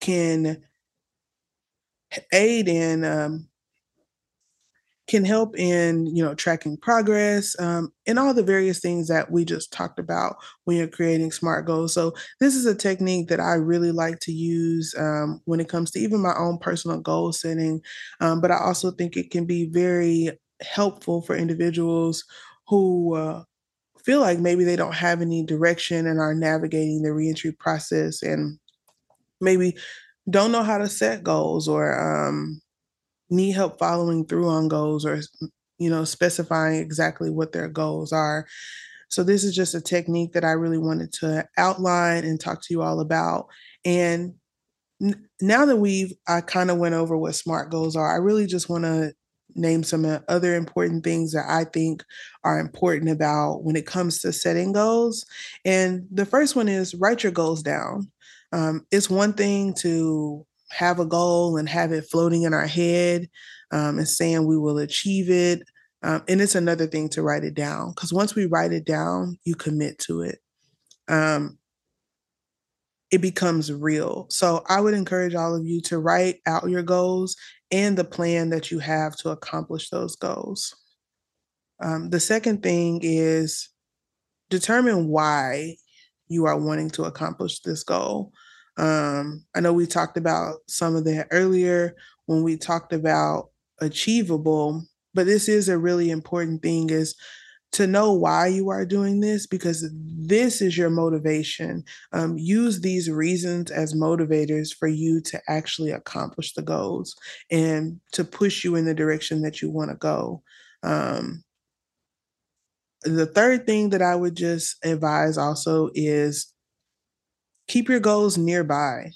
can 0.00 0.62
aid 2.32 2.68
in 2.68 3.04
um, 3.04 3.48
can 5.06 5.24
help 5.24 5.56
in 5.56 6.06
you 6.06 6.24
know 6.24 6.34
tracking 6.34 6.76
progress 6.76 7.58
um, 7.60 7.92
and 8.06 8.18
all 8.18 8.34
the 8.34 8.42
various 8.42 8.80
things 8.80 9.06
that 9.06 9.30
we 9.30 9.44
just 9.44 9.72
talked 9.72 10.00
about 10.00 10.36
when 10.64 10.76
you're 10.76 10.88
creating 10.88 11.30
smart 11.30 11.64
goals. 11.64 11.94
So 11.94 12.12
this 12.40 12.56
is 12.56 12.66
a 12.66 12.74
technique 12.74 13.28
that 13.28 13.40
i 13.40 13.54
really 13.54 13.92
like 13.92 14.18
to 14.20 14.32
use 14.32 14.94
um, 14.98 15.40
when 15.44 15.60
it 15.60 15.68
comes 15.68 15.90
to 15.92 16.00
even 16.00 16.20
my 16.20 16.34
own 16.36 16.58
personal 16.58 17.00
goal 17.00 17.32
setting 17.32 17.80
um, 18.20 18.40
but 18.40 18.50
i 18.50 18.58
also 18.58 18.90
think 18.90 19.16
it 19.16 19.30
can 19.30 19.44
be 19.44 19.66
very 19.66 20.30
helpful 20.62 21.22
for 21.22 21.36
individuals 21.36 22.24
who 22.66 23.14
uh, 23.14 23.42
feel 24.06 24.20
like 24.20 24.38
maybe 24.38 24.62
they 24.62 24.76
don't 24.76 24.94
have 24.94 25.20
any 25.20 25.44
direction 25.44 26.06
and 26.06 26.20
are 26.20 26.34
navigating 26.34 27.02
the 27.02 27.12
reentry 27.12 27.50
process 27.50 28.22
and 28.22 28.58
maybe 29.40 29.76
don't 30.30 30.52
know 30.52 30.62
how 30.62 30.78
to 30.78 30.88
set 30.88 31.24
goals 31.24 31.68
or 31.68 31.98
um, 32.00 32.62
need 33.28 33.50
help 33.50 33.78
following 33.80 34.24
through 34.24 34.48
on 34.48 34.68
goals 34.68 35.04
or 35.04 35.20
you 35.78 35.90
know 35.90 36.04
specifying 36.04 36.80
exactly 36.80 37.30
what 37.30 37.52
their 37.52 37.68
goals 37.68 38.12
are. 38.12 38.46
So 39.08 39.24
this 39.24 39.44
is 39.44 39.54
just 39.54 39.74
a 39.74 39.80
technique 39.80 40.32
that 40.32 40.44
i 40.44 40.50
really 40.52 40.78
wanted 40.78 41.12
to 41.14 41.46
outline 41.58 42.24
and 42.24 42.40
talk 42.40 42.62
to 42.62 42.74
you 42.74 42.82
all 42.82 43.00
about. 43.00 43.46
And 43.84 44.34
now 45.40 45.66
that 45.66 45.76
we've 45.76 46.12
I 46.28 46.40
kind 46.40 46.70
of 46.70 46.78
went 46.78 46.94
over 46.94 47.16
what 47.16 47.34
SMART 47.34 47.70
goals 47.70 47.96
are, 47.96 48.12
I 48.12 48.18
really 48.18 48.46
just 48.46 48.68
want 48.68 48.84
to 48.84 49.12
name 49.54 49.82
some 49.82 50.04
other 50.28 50.54
important 50.54 51.04
things 51.04 51.32
that 51.32 51.46
I 51.48 51.64
think 51.64 52.04
are 52.44 52.58
important 52.58 53.10
about 53.10 53.64
when 53.64 53.76
it 53.76 53.86
comes 53.86 54.20
to 54.20 54.32
setting 54.32 54.72
goals. 54.72 55.24
And 55.64 56.06
the 56.10 56.26
first 56.26 56.56
one 56.56 56.68
is 56.68 56.94
write 56.94 57.22
your 57.22 57.32
goals 57.32 57.62
down. 57.62 58.10
Um, 58.52 58.86
it's 58.90 59.10
one 59.10 59.32
thing 59.32 59.74
to 59.74 60.46
have 60.70 60.98
a 60.98 61.06
goal 61.06 61.56
and 61.56 61.68
have 61.68 61.92
it 61.92 62.08
floating 62.10 62.42
in 62.42 62.54
our 62.54 62.66
head 62.66 63.28
um, 63.70 63.98
and 63.98 64.08
saying 64.08 64.46
we 64.46 64.58
will 64.58 64.78
achieve 64.78 65.30
it. 65.30 65.62
Um, 66.02 66.22
and 66.28 66.40
it's 66.40 66.54
another 66.54 66.86
thing 66.86 67.08
to 67.10 67.22
write 67.22 67.44
it 67.44 67.54
down 67.54 67.90
because 67.90 68.12
once 68.12 68.34
we 68.34 68.46
write 68.46 68.72
it 68.72 68.84
down, 68.84 69.38
you 69.44 69.54
commit 69.54 69.98
to 70.00 70.22
it. 70.22 70.38
Um, 71.08 71.58
it 73.10 73.20
becomes 73.20 73.72
real. 73.72 74.26
So 74.30 74.64
I 74.68 74.80
would 74.80 74.94
encourage 74.94 75.34
all 75.34 75.54
of 75.54 75.64
you 75.64 75.80
to 75.82 75.98
write 75.98 76.40
out 76.46 76.68
your 76.68 76.82
goals 76.82 77.36
and 77.70 77.96
the 77.96 78.04
plan 78.04 78.50
that 78.50 78.70
you 78.70 78.78
have 78.78 79.16
to 79.16 79.30
accomplish 79.30 79.90
those 79.90 80.16
goals. 80.16 80.74
Um, 81.82 82.10
the 82.10 82.20
second 82.20 82.62
thing 82.62 83.00
is 83.02 83.68
determine 84.50 85.08
why 85.08 85.76
you 86.28 86.46
are 86.46 86.58
wanting 86.58 86.90
to 86.90 87.04
accomplish 87.04 87.60
this 87.60 87.82
goal. 87.82 88.32
Um, 88.78 89.44
I 89.54 89.60
know 89.60 89.72
we 89.72 89.86
talked 89.86 90.16
about 90.16 90.56
some 90.68 90.96
of 90.96 91.04
that 91.04 91.28
earlier 91.30 91.96
when 92.26 92.42
we 92.42 92.56
talked 92.56 92.92
about 92.92 93.50
achievable, 93.80 94.84
but 95.14 95.26
this 95.26 95.48
is 95.48 95.68
a 95.68 95.78
really 95.78 96.10
important 96.10 96.62
thing 96.62 96.90
is 96.90 97.14
to 97.72 97.86
know 97.86 98.12
why 98.12 98.46
you 98.46 98.70
are 98.70 98.86
doing 98.86 99.20
this 99.20 99.46
because 99.46 99.88
this 99.92 100.62
is 100.62 100.78
your 100.78 100.90
motivation. 100.90 101.84
Um, 102.12 102.38
use 102.38 102.80
these 102.80 103.10
reasons 103.10 103.70
as 103.70 103.94
motivators 103.94 104.74
for 104.74 104.88
you 104.88 105.20
to 105.22 105.40
actually 105.48 105.90
accomplish 105.90 106.54
the 106.54 106.62
goals 106.62 107.14
and 107.50 108.00
to 108.12 108.24
push 108.24 108.64
you 108.64 108.76
in 108.76 108.86
the 108.86 108.94
direction 108.94 109.42
that 109.42 109.60
you 109.60 109.70
want 109.70 109.90
to 109.90 109.96
go. 109.96 110.42
Um, 110.82 111.44
the 113.02 113.26
third 113.26 113.66
thing 113.66 113.90
that 113.90 114.02
I 114.02 114.14
would 114.14 114.36
just 114.36 114.76
advise 114.84 115.36
also 115.36 115.90
is 115.94 116.52
keep 117.68 117.88
your 117.88 118.00
goals 118.00 118.38
nearby. 118.38 119.10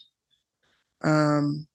Um, 1.02 1.66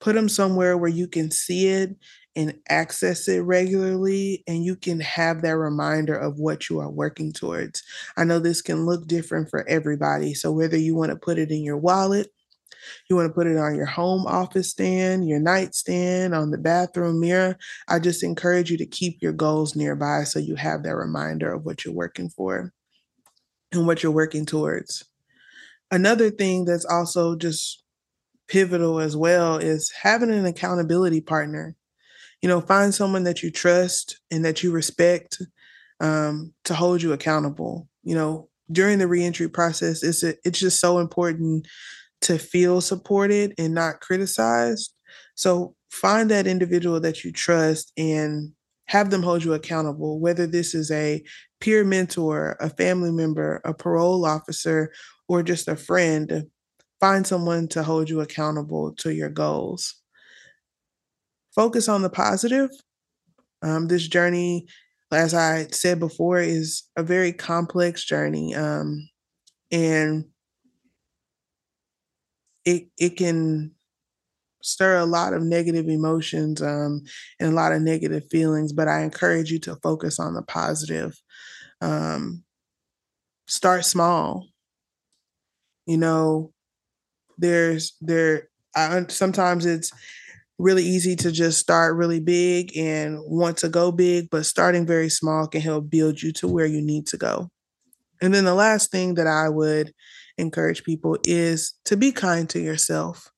put 0.00 0.14
them 0.14 0.28
somewhere 0.28 0.78
where 0.78 0.90
you 0.90 1.08
can 1.08 1.30
see 1.30 1.68
it 1.68 1.96
and 2.36 2.54
access 2.68 3.26
it 3.28 3.40
regularly 3.40 4.44
and 4.46 4.64
you 4.64 4.76
can 4.76 5.00
have 5.00 5.42
that 5.42 5.56
reminder 5.56 6.14
of 6.14 6.38
what 6.38 6.68
you 6.68 6.78
are 6.78 6.90
working 6.90 7.32
towards. 7.32 7.82
I 8.16 8.24
know 8.24 8.38
this 8.38 8.62
can 8.62 8.86
look 8.86 9.06
different 9.06 9.50
for 9.50 9.68
everybody. 9.68 10.34
So 10.34 10.52
whether 10.52 10.76
you 10.76 10.94
want 10.94 11.10
to 11.10 11.16
put 11.16 11.38
it 11.38 11.50
in 11.50 11.64
your 11.64 11.76
wallet, 11.76 12.28
you 13.08 13.16
want 13.16 13.28
to 13.28 13.34
put 13.34 13.46
it 13.46 13.56
on 13.56 13.74
your 13.74 13.86
home 13.86 14.26
office 14.26 14.70
stand, 14.70 15.28
your 15.28 15.40
nightstand, 15.40 16.34
on 16.34 16.50
the 16.50 16.58
bathroom 16.58 17.20
mirror, 17.20 17.58
I 17.88 17.98
just 17.98 18.22
encourage 18.22 18.70
you 18.70 18.78
to 18.78 18.86
keep 18.86 19.20
your 19.20 19.32
goals 19.32 19.76
nearby 19.76 20.24
so 20.24 20.38
you 20.38 20.54
have 20.54 20.82
that 20.84 20.96
reminder 20.96 21.52
of 21.52 21.64
what 21.64 21.84
you're 21.84 21.94
working 21.94 22.30
for 22.30 22.72
and 23.72 23.86
what 23.86 24.02
you're 24.02 24.12
working 24.12 24.46
towards. 24.46 25.04
Another 25.90 26.30
thing 26.30 26.64
that's 26.64 26.84
also 26.84 27.34
just 27.34 27.82
pivotal 28.48 29.00
as 29.00 29.16
well 29.16 29.56
is 29.56 29.92
having 30.02 30.30
an 30.30 30.46
accountability 30.46 31.20
partner 31.20 31.76
you 32.42 32.48
know, 32.48 32.60
find 32.60 32.94
someone 32.94 33.24
that 33.24 33.42
you 33.42 33.50
trust 33.50 34.18
and 34.30 34.44
that 34.44 34.62
you 34.62 34.72
respect 34.72 35.42
um, 36.00 36.52
to 36.64 36.74
hold 36.74 37.02
you 37.02 37.12
accountable. 37.12 37.88
You 38.02 38.14
know, 38.14 38.48
during 38.72 38.98
the 38.98 39.08
reentry 39.08 39.48
process, 39.48 40.02
it's 40.02 40.22
a, 40.22 40.34
it's 40.44 40.58
just 40.58 40.80
so 40.80 40.98
important 40.98 41.66
to 42.22 42.38
feel 42.38 42.80
supported 42.80 43.54
and 43.58 43.74
not 43.74 44.00
criticized. 44.00 44.94
So 45.34 45.74
find 45.90 46.30
that 46.30 46.46
individual 46.46 47.00
that 47.00 47.24
you 47.24 47.32
trust 47.32 47.92
and 47.96 48.52
have 48.86 49.10
them 49.10 49.22
hold 49.22 49.44
you 49.44 49.54
accountable, 49.54 50.18
whether 50.18 50.46
this 50.46 50.74
is 50.74 50.90
a 50.90 51.22
peer 51.60 51.84
mentor, 51.84 52.56
a 52.60 52.70
family 52.70 53.12
member, 53.12 53.60
a 53.64 53.72
parole 53.72 54.24
officer, 54.24 54.92
or 55.28 55.42
just 55.42 55.68
a 55.68 55.76
friend. 55.76 56.46
Find 57.00 57.26
someone 57.26 57.68
to 57.68 57.82
hold 57.82 58.10
you 58.10 58.20
accountable 58.20 58.92
to 58.96 59.14
your 59.14 59.30
goals 59.30 59.99
focus 61.54 61.88
on 61.88 62.02
the 62.02 62.10
positive. 62.10 62.70
Um, 63.62 63.88
this 63.88 64.06
journey, 64.08 64.66
as 65.12 65.34
I 65.34 65.66
said 65.68 65.98
before, 65.98 66.40
is 66.40 66.84
a 66.96 67.02
very 67.02 67.32
complex 67.32 68.04
journey. 68.04 68.54
Um, 68.54 69.08
and 69.70 70.24
it 72.64 72.88
it 72.98 73.16
can 73.16 73.72
stir 74.62 74.98
a 74.98 75.06
lot 75.06 75.32
of 75.32 75.42
negative 75.42 75.88
emotions 75.88 76.60
um, 76.62 77.02
and 77.38 77.52
a 77.52 77.54
lot 77.54 77.72
of 77.72 77.82
negative 77.82 78.24
feelings, 78.30 78.72
but 78.72 78.88
I 78.88 79.02
encourage 79.02 79.50
you 79.50 79.58
to 79.60 79.76
focus 79.76 80.18
on 80.18 80.34
the 80.34 80.42
positive. 80.42 81.20
Um, 81.80 82.44
start 83.46 83.84
small. 83.84 84.46
You 85.86 85.96
know, 85.96 86.52
there's 87.38 87.94
there. 88.00 88.48
I, 88.76 89.04
sometimes 89.08 89.66
it's 89.66 89.92
really 90.60 90.84
easy 90.84 91.16
to 91.16 91.32
just 91.32 91.58
start 91.58 91.96
really 91.96 92.20
big 92.20 92.76
and 92.76 93.18
want 93.24 93.56
to 93.58 93.68
go 93.68 93.90
big, 93.90 94.28
but 94.30 94.46
starting 94.46 94.86
very 94.86 95.08
small 95.08 95.46
can 95.46 95.60
help 95.60 95.88
build 95.88 96.20
you 96.20 96.32
to 96.32 96.46
where 96.46 96.66
you 96.66 96.82
need 96.82 97.06
to 97.06 97.16
go. 97.16 97.50
And 98.20 98.34
then 98.34 98.44
the 98.44 98.54
last 98.54 98.90
thing 98.90 99.14
that 99.14 99.26
I 99.26 99.48
would 99.48 99.92
encourage 100.36 100.84
people 100.84 101.16
is 101.24 101.74
to 101.86 101.96
be 101.96 102.12
kind 102.12 102.48
to 102.50 102.60
yourself. 102.60 103.30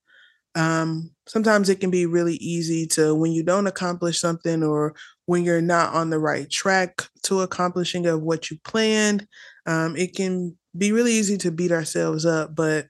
Um, 0.54 1.12
sometimes 1.26 1.68
it 1.68 1.80
can 1.80 1.90
be 1.90 2.04
really 2.04 2.34
easy 2.34 2.86
to, 2.88 3.14
when 3.14 3.32
you 3.32 3.42
don't 3.42 3.68
accomplish 3.68 4.20
something 4.20 4.62
or 4.62 4.94
when 5.26 5.44
you're 5.44 5.62
not 5.62 5.94
on 5.94 6.10
the 6.10 6.18
right 6.18 6.50
track 6.50 7.08
to 7.22 7.40
accomplishing 7.40 8.06
of 8.06 8.20
what 8.20 8.50
you 8.50 8.58
planned, 8.64 9.26
um, 9.66 9.96
it 9.96 10.14
can 10.14 10.56
be 10.76 10.92
really 10.92 11.12
easy 11.12 11.38
to 11.38 11.50
beat 11.52 11.72
ourselves 11.72 12.26
up. 12.26 12.54
But 12.54 12.88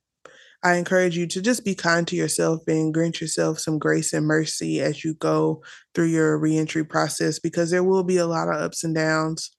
I 0.63 0.75
encourage 0.75 1.17
you 1.17 1.27
to 1.29 1.43
just 1.43 1.65
be 1.65 1.75
kind 1.75 2.07
to 2.09 2.17
yourself 2.17 2.63
and 2.69 2.95
grant 2.95 3.21
yourself 3.21 3.59
some 3.59 3.79
grace 3.79 4.13
and 4.13 4.27
mercy 4.27 4.81
as 4.81 5.05
you 5.05 5.15
go 5.15 5.63
through 5.95 6.07
your 6.07 6.39
reentry 6.39 6.85
process 6.85 7.39
because 7.39 7.71
there 7.71 7.83
will 7.83 8.05
be 8.05 8.19
a 8.19 8.27
lot 8.27 8.49
of 8.49 8.61
ups 8.61 8.85
and 8.85 8.95
downs. 8.95 9.51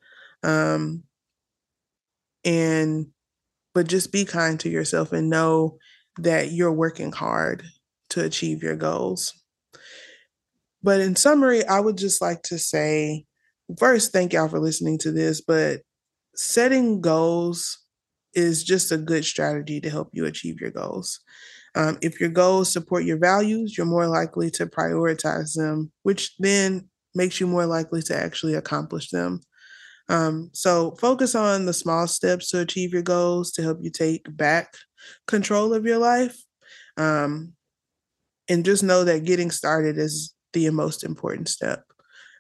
Um, 0.44 1.04
and 2.46 3.08
but 3.74 3.88
just 3.88 4.12
be 4.12 4.24
kind 4.24 4.60
to 4.60 4.70
yourself 4.70 5.12
and 5.12 5.30
know 5.30 5.78
that 6.20 6.52
you're 6.52 6.72
working 6.72 7.12
hard 7.12 7.64
to 8.10 8.24
achieve 8.24 8.62
your 8.62 8.76
goals. 8.76 9.34
But 10.84 11.00
in 11.02 11.16
summary, 11.16 11.66
I 11.66 11.80
would 11.80 11.98
just 11.98 12.22
like 12.22 12.44
to 12.44 12.60
say 12.60 13.26
first, 13.78 14.12
thank 14.12 14.34
y'all 14.34 14.50
for 14.50 14.60
listening 14.60 15.00
to 15.00 15.12
this, 15.12 15.42
but 15.42 15.82
setting 16.36 17.02
goals 17.02 17.83
is 18.34 18.64
just 18.64 18.92
a 18.92 18.98
good 18.98 19.26
strategy 19.26 19.80
to 19.82 19.90
help 19.90 20.10
you 20.14 20.26
achieve 20.26 20.60
your 20.60 20.72
goals. 20.72 21.20
Um, 21.76 21.98
if 22.02 22.20
your 22.20 22.30
goals 22.30 22.72
support 22.72 23.04
your 23.04 23.18
values, 23.18 23.78
you're 23.78 23.88
more 23.88 24.08
likely 24.08 24.52
to 24.52 24.68
prioritize 24.68 25.56
them, 25.56 25.92
which 26.04 26.36
then 26.38 26.90
makes 27.16 27.40
you 27.40 27.48
more 27.48 27.66
likely 27.66 28.02
to 28.04 28.16
actually 28.16 28.54
accomplish 28.54 29.10
them. 29.10 29.42
Um, 30.10 30.50
so 30.54 30.96
focus 31.00 31.34
on 31.34 31.66
the 31.66 31.74
small 31.74 32.08
steps 32.08 32.50
to 32.50 32.60
achieve 32.60 32.94
your 32.94 33.02
goals 33.02 33.52
to 33.54 33.64
help 33.64 33.80
you 33.82 33.90
take 33.90 34.26
back 34.36 34.74
control 35.28 35.74
of 35.74 35.86
your 35.86 35.98
life. 35.98 36.38
Um, 36.98 37.54
and 38.50 38.66
just 38.66 38.84
know 38.84 39.04
that 39.06 39.24
getting 39.24 39.52
started 39.52 39.98
is 39.98 40.34
the 40.52 40.70
most 40.70 41.04
important 41.04 41.48
step. 41.48 41.84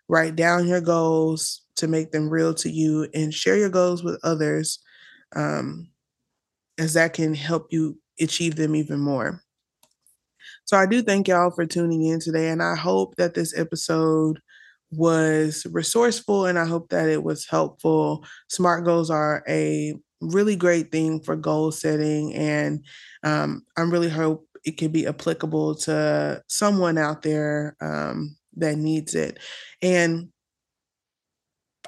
Write 0.10 0.36
down 0.36 0.68
your 0.68 0.82
goals 0.82 1.62
to 1.78 1.88
make 1.88 2.12
them 2.12 2.30
real 2.30 2.54
to 2.56 2.70
you 2.70 3.08
and 3.14 3.34
share 3.34 3.58
your 3.58 3.70
goals 3.70 4.04
with 4.04 4.20
others 4.24 4.80
um, 5.36 5.90
as 6.78 6.94
that 6.94 7.14
can 7.14 7.34
help 7.34 7.68
you 7.72 7.98
achieve 8.20 8.56
them 8.56 8.76
even 8.76 9.00
more. 9.00 9.42
So 10.66 10.78
I 10.78 10.86
do 10.86 11.02
thank 11.02 11.28
y'all 11.28 11.52
for 11.52 11.66
tuning 11.66 12.06
in 12.06 12.20
today, 12.20 12.50
and 12.50 12.62
I 12.62 12.76
hope 12.76 13.16
that 13.16 13.34
this 13.34 13.58
episode 13.58 14.40
was 14.92 15.66
resourceful 15.72 16.46
and 16.46 16.60
I 16.60 16.66
hope 16.66 16.90
that 16.90 17.10
it 17.10 17.24
was 17.24 17.48
helpful. 17.48 18.26
SMART 18.50 18.86
goals 18.86 19.10
are 19.10 19.44
a 19.50 19.96
really 20.22 20.56
great 20.56 20.92
thing 20.92 21.20
for 21.22 21.36
goal 21.36 21.72
setting, 21.72 22.34
and 22.34 22.86
um, 23.24 23.64
I 23.78 23.82
really 23.82 24.10
hope 24.10 24.48
it 24.64 24.78
can 24.78 24.92
be 24.92 25.08
applicable 25.08 25.76
to 25.76 26.42
someone 26.48 26.98
out 26.98 27.22
there 27.22 27.76
um, 27.82 28.36
that 28.56 28.78
needs 28.78 29.16
it. 29.16 29.40
And 29.82 30.30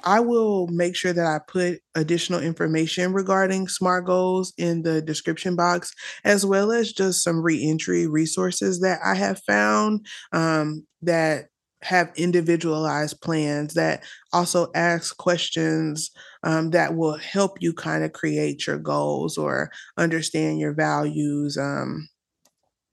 I 0.04 0.20
will 0.20 0.66
make 0.68 0.94
sure 0.94 1.12
that 1.12 1.26
I 1.26 1.40
put 1.46 1.80
additional 1.94 2.40
information 2.40 3.12
regarding 3.12 3.68
SMART 3.68 4.06
goals 4.06 4.52
in 4.58 4.82
the 4.82 5.00
description 5.00 5.56
box, 5.56 5.92
as 6.24 6.44
well 6.44 6.70
as 6.70 6.92
just 6.92 7.22
some 7.22 7.42
reentry 7.42 8.06
resources 8.06 8.80
that 8.80 9.00
I 9.04 9.14
have 9.14 9.40
found 9.46 10.06
um, 10.32 10.86
that 11.02 11.46
have 11.82 12.10
individualized 12.16 13.20
plans 13.20 13.74
that 13.74 14.02
also 14.32 14.68
ask 14.74 15.16
questions 15.16 16.10
um, 16.42 16.70
that 16.70 16.96
will 16.96 17.16
help 17.16 17.60
you 17.60 17.72
kind 17.72 18.02
of 18.02 18.12
create 18.12 18.66
your 18.66 18.78
goals 18.78 19.38
or 19.38 19.70
understand 19.96 20.58
your 20.58 20.72
values. 20.72 21.56
Um, 21.56 22.08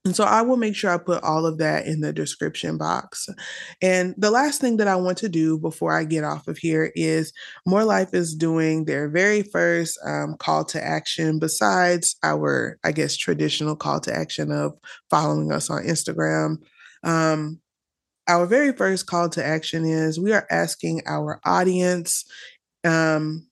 And 0.04 0.14
so 0.14 0.24
I 0.24 0.42
will 0.42 0.58
make 0.58 0.76
sure 0.76 0.90
I 0.90 0.98
put 0.98 1.22
all 1.22 1.46
of 1.46 1.56
that 1.58 1.86
in 1.86 2.02
the 2.02 2.12
description 2.12 2.76
box. 2.76 3.26
And 3.80 4.14
the 4.18 4.30
last 4.30 4.60
thing 4.60 4.76
that 4.76 4.88
I 4.88 4.96
want 4.96 5.16
to 5.18 5.30
do 5.30 5.58
before 5.58 5.96
I 5.96 6.04
get 6.04 6.24
off 6.24 6.46
of 6.46 6.58
here 6.58 6.92
is 6.94 7.32
More 7.64 7.84
Life 7.84 8.12
is 8.12 8.34
doing 8.34 8.84
their 8.84 9.08
very 9.08 9.42
first 9.42 9.98
um, 10.04 10.36
call 10.38 10.62
to 10.66 10.84
action, 10.84 11.38
besides 11.38 12.16
our, 12.22 12.78
I 12.84 12.92
guess, 12.92 13.16
traditional 13.16 13.76
call 13.76 13.98
to 14.00 14.14
action 14.14 14.52
of 14.52 14.74
following 15.08 15.50
us 15.50 15.70
on 15.70 15.84
Instagram. 15.84 16.58
Um, 17.02 17.60
our 18.28 18.44
very 18.44 18.72
first 18.72 19.06
call 19.06 19.30
to 19.30 19.44
action 19.44 19.86
is 19.86 20.20
we 20.20 20.34
are 20.34 20.46
asking 20.50 21.00
our 21.06 21.40
audience, 21.46 22.26
um, 22.84 23.46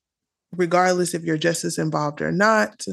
regardless 0.55 1.15
if 1.15 1.25
you're 1.25 1.39
justice 1.39 1.79
involved 1.79 2.21
or 2.21 2.31
not, 2.31 2.85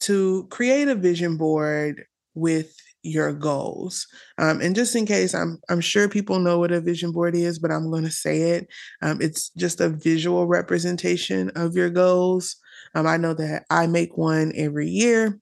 to 0.00 0.48
create 0.50 0.88
a 0.88 0.96
vision 0.96 1.36
board 1.36 2.04
with 2.34 2.76
your 3.06 3.32
goals. 3.32 4.06
Um, 4.38 4.60
and 4.60 4.74
just 4.74 4.94
in 4.96 5.06
case, 5.06 5.34
I'm 5.34 5.58
I'm 5.68 5.80
sure 5.80 6.08
people 6.08 6.38
know 6.38 6.58
what 6.58 6.72
a 6.72 6.80
vision 6.80 7.12
board 7.12 7.34
is, 7.34 7.58
but 7.58 7.70
I'm 7.70 7.90
going 7.90 8.04
to 8.04 8.10
say 8.10 8.50
it. 8.52 8.68
Um, 9.02 9.20
it's 9.20 9.50
just 9.50 9.80
a 9.80 9.88
visual 9.88 10.46
representation 10.46 11.50
of 11.54 11.76
your 11.76 11.90
goals. 11.90 12.56
Um, 12.94 13.06
I 13.06 13.16
know 13.16 13.34
that 13.34 13.64
I 13.70 13.86
make 13.86 14.16
one 14.16 14.52
every 14.54 14.88
year, 14.88 15.38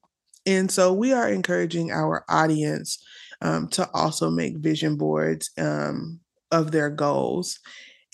and 0.47 0.71
so 0.71 0.93
we 0.93 1.13
are 1.13 1.29
encouraging 1.29 1.91
our 1.91 2.25
audience 2.29 3.03
um, 3.41 3.69
to 3.69 3.89
also 3.93 4.31
make 4.31 4.59
vision 4.59 4.97
boards 4.97 5.51
um, 5.59 6.21
of 6.51 6.71
their 6.71 6.91
goals. 6.91 7.59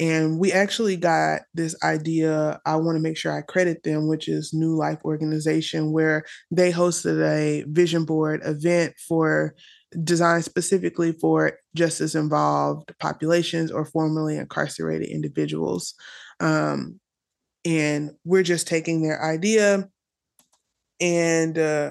And 0.01 0.39
we 0.39 0.51
actually 0.51 0.97
got 0.97 1.43
this 1.53 1.77
idea. 1.85 2.59
I 2.65 2.77
want 2.77 2.97
to 2.97 3.03
make 3.03 3.19
sure 3.19 3.37
I 3.37 3.43
credit 3.43 3.83
them, 3.83 4.09
which 4.09 4.29
is 4.29 4.55
New 4.55 4.75
Life 4.75 4.99
Organization, 5.05 5.93
where 5.93 6.25
they 6.51 6.73
hosted 6.73 7.23
a 7.23 7.65
vision 7.69 8.07
board 8.07 8.41
event 8.43 8.95
for 9.07 9.55
designed 10.03 10.45
specifically 10.45 11.13
for 11.13 11.53
justice 11.75 12.15
involved 12.15 12.93
populations 12.99 13.71
or 13.71 13.85
formerly 13.85 14.39
incarcerated 14.39 15.09
individuals. 15.09 15.95
Um, 16.41 16.99
and 17.67 18.13
we're 18.25 18.43
just 18.43 18.67
taking 18.67 19.03
their 19.03 19.23
idea 19.23 19.87
and 20.99 21.59
uh, 21.59 21.91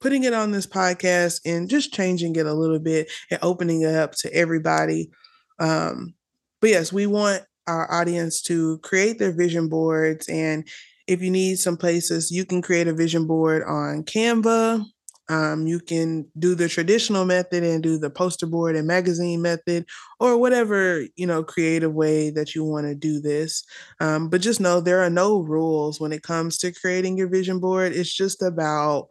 putting 0.00 0.24
it 0.24 0.32
on 0.32 0.52
this 0.52 0.66
podcast 0.66 1.40
and 1.44 1.68
just 1.68 1.92
changing 1.92 2.36
it 2.36 2.46
a 2.46 2.54
little 2.54 2.78
bit 2.78 3.10
and 3.30 3.38
opening 3.42 3.82
it 3.82 3.94
up 3.94 4.12
to 4.12 4.32
everybody. 4.32 5.10
Um, 5.58 6.14
but 6.62 6.70
yes, 6.70 6.92
we 6.92 7.06
want 7.06 7.42
our 7.70 7.90
audience 7.92 8.42
to 8.42 8.78
create 8.78 9.18
their 9.18 9.32
vision 9.32 9.68
boards. 9.68 10.28
And 10.28 10.66
if 11.06 11.22
you 11.22 11.30
need 11.30 11.58
some 11.58 11.76
places, 11.76 12.30
you 12.30 12.44
can 12.44 12.62
create 12.62 12.88
a 12.88 12.92
vision 12.92 13.26
board 13.26 13.62
on 13.64 14.04
Canva. 14.04 14.84
Um, 15.28 15.68
you 15.68 15.78
can 15.78 16.26
do 16.40 16.56
the 16.56 16.68
traditional 16.68 17.24
method 17.24 17.62
and 17.62 17.82
do 17.82 17.98
the 17.98 18.10
poster 18.10 18.46
board 18.46 18.74
and 18.74 18.86
magazine 18.86 19.40
method, 19.40 19.86
or 20.18 20.36
whatever 20.36 21.04
you 21.14 21.24
know 21.26 21.44
creative 21.44 21.94
way 21.94 22.30
that 22.30 22.54
you 22.54 22.64
want 22.64 22.86
to 22.88 22.96
do 22.96 23.20
this. 23.20 23.62
Um, 24.00 24.28
but 24.28 24.40
just 24.40 24.60
know 24.60 24.80
there 24.80 25.00
are 25.02 25.10
no 25.10 25.40
rules 25.40 26.00
when 26.00 26.12
it 26.12 26.24
comes 26.24 26.58
to 26.58 26.72
creating 26.72 27.16
your 27.16 27.28
vision 27.28 27.60
board. 27.60 27.92
It's 27.92 28.12
just 28.12 28.42
about 28.42 29.06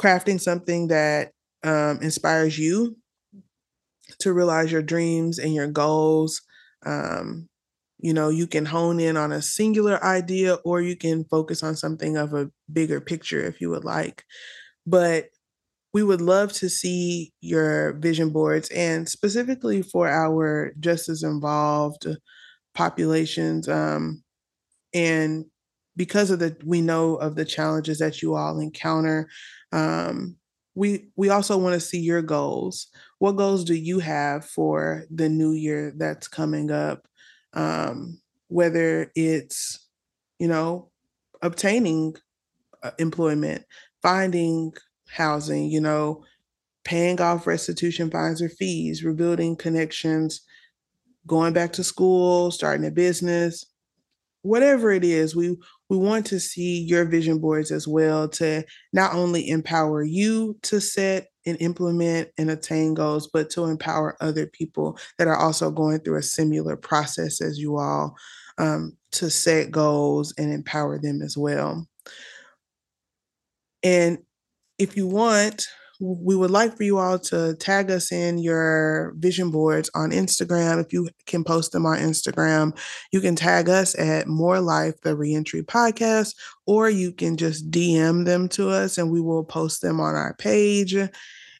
crafting 0.00 0.40
something 0.40 0.88
that 0.88 1.32
um, 1.64 2.00
inspires 2.02 2.58
you 2.58 2.96
to 4.20 4.32
realize 4.32 4.70
your 4.72 4.82
dreams 4.82 5.38
and 5.38 5.54
your 5.54 5.66
goals. 5.68 6.42
Um, 6.84 7.48
you 8.02 8.12
know 8.14 8.28
you 8.30 8.46
can 8.48 8.66
hone 8.66 9.00
in 9.00 9.16
on 9.16 9.32
a 9.32 9.42
singular 9.42 10.02
idea 10.04 10.56
or 10.64 10.82
you 10.82 10.96
can 10.96 11.24
focus 11.26 11.62
on 11.62 11.76
something 11.76 12.16
of 12.18 12.34
a 12.34 12.50
bigger 12.72 13.00
picture 13.00 13.42
if 13.44 13.60
you 13.60 13.70
would 13.70 13.84
like. 13.84 14.24
But 14.86 15.28
we 15.92 16.02
would 16.02 16.20
love 16.20 16.52
to 16.54 16.68
see 16.70 17.32
your 17.40 17.94
vision 17.94 18.30
boards 18.30 18.70
and 18.70 19.08
specifically 19.08 19.82
for 19.82 20.08
our 20.08 20.72
justice 20.80 21.22
involved 21.22 22.06
populations 22.74 23.68
um, 23.68 24.22
and 24.94 25.46
because 25.96 26.30
of 26.30 26.38
the 26.38 26.56
we 26.64 26.80
know 26.80 27.16
of 27.16 27.36
the 27.36 27.44
challenges 27.44 27.98
that 27.98 28.22
you 28.22 28.34
all 28.34 28.58
encounter 28.60 29.28
um, 29.72 30.36
we 30.74 31.10
we 31.16 31.28
also 31.28 31.58
want 31.58 31.74
to 31.74 31.80
see 31.80 32.00
your 32.00 32.22
goals. 32.22 32.88
What 33.18 33.32
goals 33.32 33.64
do 33.64 33.74
you 33.74 33.98
have 33.98 34.44
for 34.46 35.04
the 35.10 35.28
new 35.28 35.52
year 35.52 35.92
that's 35.96 36.28
coming 36.28 36.70
up 36.70 37.06
um, 37.54 38.20
whether 38.48 39.10
it's, 39.14 39.88
you 40.38 40.48
know, 40.48 40.90
obtaining 41.42 42.14
uh, 42.82 42.92
employment, 42.98 43.64
finding 44.02 44.72
housing, 45.08 45.70
you 45.70 45.80
know, 45.80 46.24
paying 46.84 47.20
off 47.20 47.46
restitution 47.46 48.10
fines 48.10 48.42
or 48.42 48.48
fees, 48.48 49.04
rebuilding 49.04 49.56
connections, 49.56 50.42
going 51.26 51.52
back 51.52 51.72
to 51.74 51.84
school, 51.84 52.50
starting 52.50 52.86
a 52.86 52.90
business, 52.90 53.66
whatever 54.42 54.90
it 54.90 55.04
is, 55.04 55.34
we 55.34 55.56
we 55.88 55.96
want 55.96 56.26
to 56.26 56.40
see 56.40 56.80
your 56.80 57.04
vision 57.04 57.38
boards 57.38 57.70
as 57.70 57.86
well 57.86 58.28
to 58.28 58.64
not 58.92 59.14
only 59.14 59.48
empower 59.48 60.02
you 60.02 60.58
to 60.62 60.80
set 60.80 61.28
and 61.46 61.60
implement 61.60 62.28
and 62.38 62.50
attain 62.50 62.94
goals, 62.94 63.28
but 63.32 63.50
to 63.50 63.64
empower 63.64 64.16
other 64.20 64.46
people 64.46 64.98
that 65.18 65.28
are 65.28 65.36
also 65.36 65.70
going 65.70 66.00
through 66.00 66.18
a 66.18 66.22
similar 66.22 66.76
process 66.76 67.40
as 67.40 67.58
you 67.58 67.78
all 67.78 68.16
um, 68.58 68.96
to 69.12 69.30
set 69.30 69.70
goals 69.70 70.34
and 70.38 70.52
empower 70.52 70.98
them 70.98 71.22
as 71.22 71.36
well. 71.36 71.86
And 73.82 74.18
if 74.78 74.96
you 74.96 75.06
want, 75.06 75.66
we 76.02 76.34
would 76.34 76.50
like 76.50 76.76
for 76.76 76.82
you 76.82 76.98
all 76.98 77.16
to 77.16 77.54
tag 77.54 77.88
us 77.90 78.10
in 78.10 78.38
your 78.38 79.14
vision 79.18 79.52
boards 79.52 79.88
on 79.94 80.10
Instagram. 80.10 80.84
If 80.84 80.92
you 80.92 81.08
can 81.26 81.44
post 81.44 81.70
them 81.70 81.86
on 81.86 81.98
Instagram, 81.98 82.76
you 83.12 83.20
can 83.20 83.36
tag 83.36 83.68
us 83.68 83.96
at 83.96 84.26
More 84.26 84.60
Life, 84.60 85.00
the 85.02 85.14
Reentry 85.14 85.62
Podcast, 85.62 86.34
or 86.66 86.90
you 86.90 87.12
can 87.12 87.36
just 87.36 87.70
DM 87.70 88.24
them 88.24 88.48
to 88.50 88.68
us 88.68 88.98
and 88.98 89.12
we 89.12 89.20
will 89.20 89.44
post 89.44 89.80
them 89.80 90.00
on 90.00 90.16
our 90.16 90.34
page. 90.34 90.96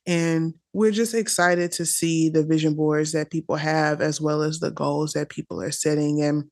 And 0.06 0.54
we're 0.72 0.90
just 0.90 1.14
excited 1.14 1.70
to 1.72 1.86
see 1.86 2.28
the 2.28 2.44
vision 2.44 2.74
boards 2.74 3.12
that 3.12 3.30
people 3.30 3.54
have, 3.54 4.00
as 4.00 4.20
well 4.20 4.42
as 4.42 4.58
the 4.58 4.72
goals 4.72 5.12
that 5.12 5.28
people 5.28 5.62
are 5.62 5.70
setting. 5.70 6.20
And 6.20 6.50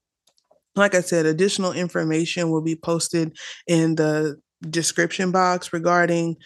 like 0.76 0.94
I 0.94 1.00
said, 1.00 1.26
additional 1.26 1.72
information 1.72 2.50
will 2.50 2.62
be 2.62 2.76
posted 2.76 3.36
in 3.66 3.96
the 3.96 4.40
description 4.68 5.32
box 5.32 5.72
regarding 5.72 6.36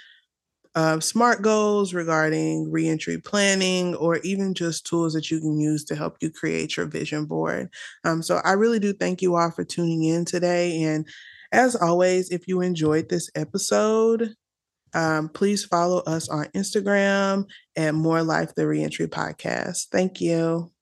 uh, 0.75 1.01
SMART 1.01 1.43
goals 1.43 1.95
regarding 1.95 2.71
reentry 2.71 3.19
planning, 3.19 3.95
or 3.97 4.19
even 4.19 4.55
just 4.55 4.87
tools 4.87 5.13
that 5.15 5.31
you 5.31 5.41
can 5.41 5.59
use 5.61 5.85
to 5.85 5.95
help 5.95 6.17
you 6.21 6.31
create 6.31 6.77
your 6.77 6.87
vision 6.87 7.27
board. 7.27 7.69
Um, 8.05 8.23
so 8.23 8.41
I 8.45 8.53
really 8.53 8.81
do 8.81 8.93
thank 8.93 9.23
you 9.23 9.37
all 9.37 9.51
for 9.51 9.65
tuning 9.65 10.05
in 10.05 10.25
today. 10.25 10.83
And 10.83 11.07
as 11.53 11.77
always, 11.77 12.31
if 12.31 12.49
you 12.49 12.61
enjoyed 12.61 13.09
this 13.09 13.31
episode, 13.37 14.35
um, 14.95 15.29
please 15.29 15.65
follow 15.65 15.99
us 16.01 16.29
on 16.29 16.47
Instagram 16.47 17.47
at 17.77 17.95
More 17.95 18.23
Life 18.23 18.55
the 18.55 18.67
Reentry 18.67 19.09
Podcast. 19.09 19.89
Thank 19.91 20.21
you. 20.21 20.74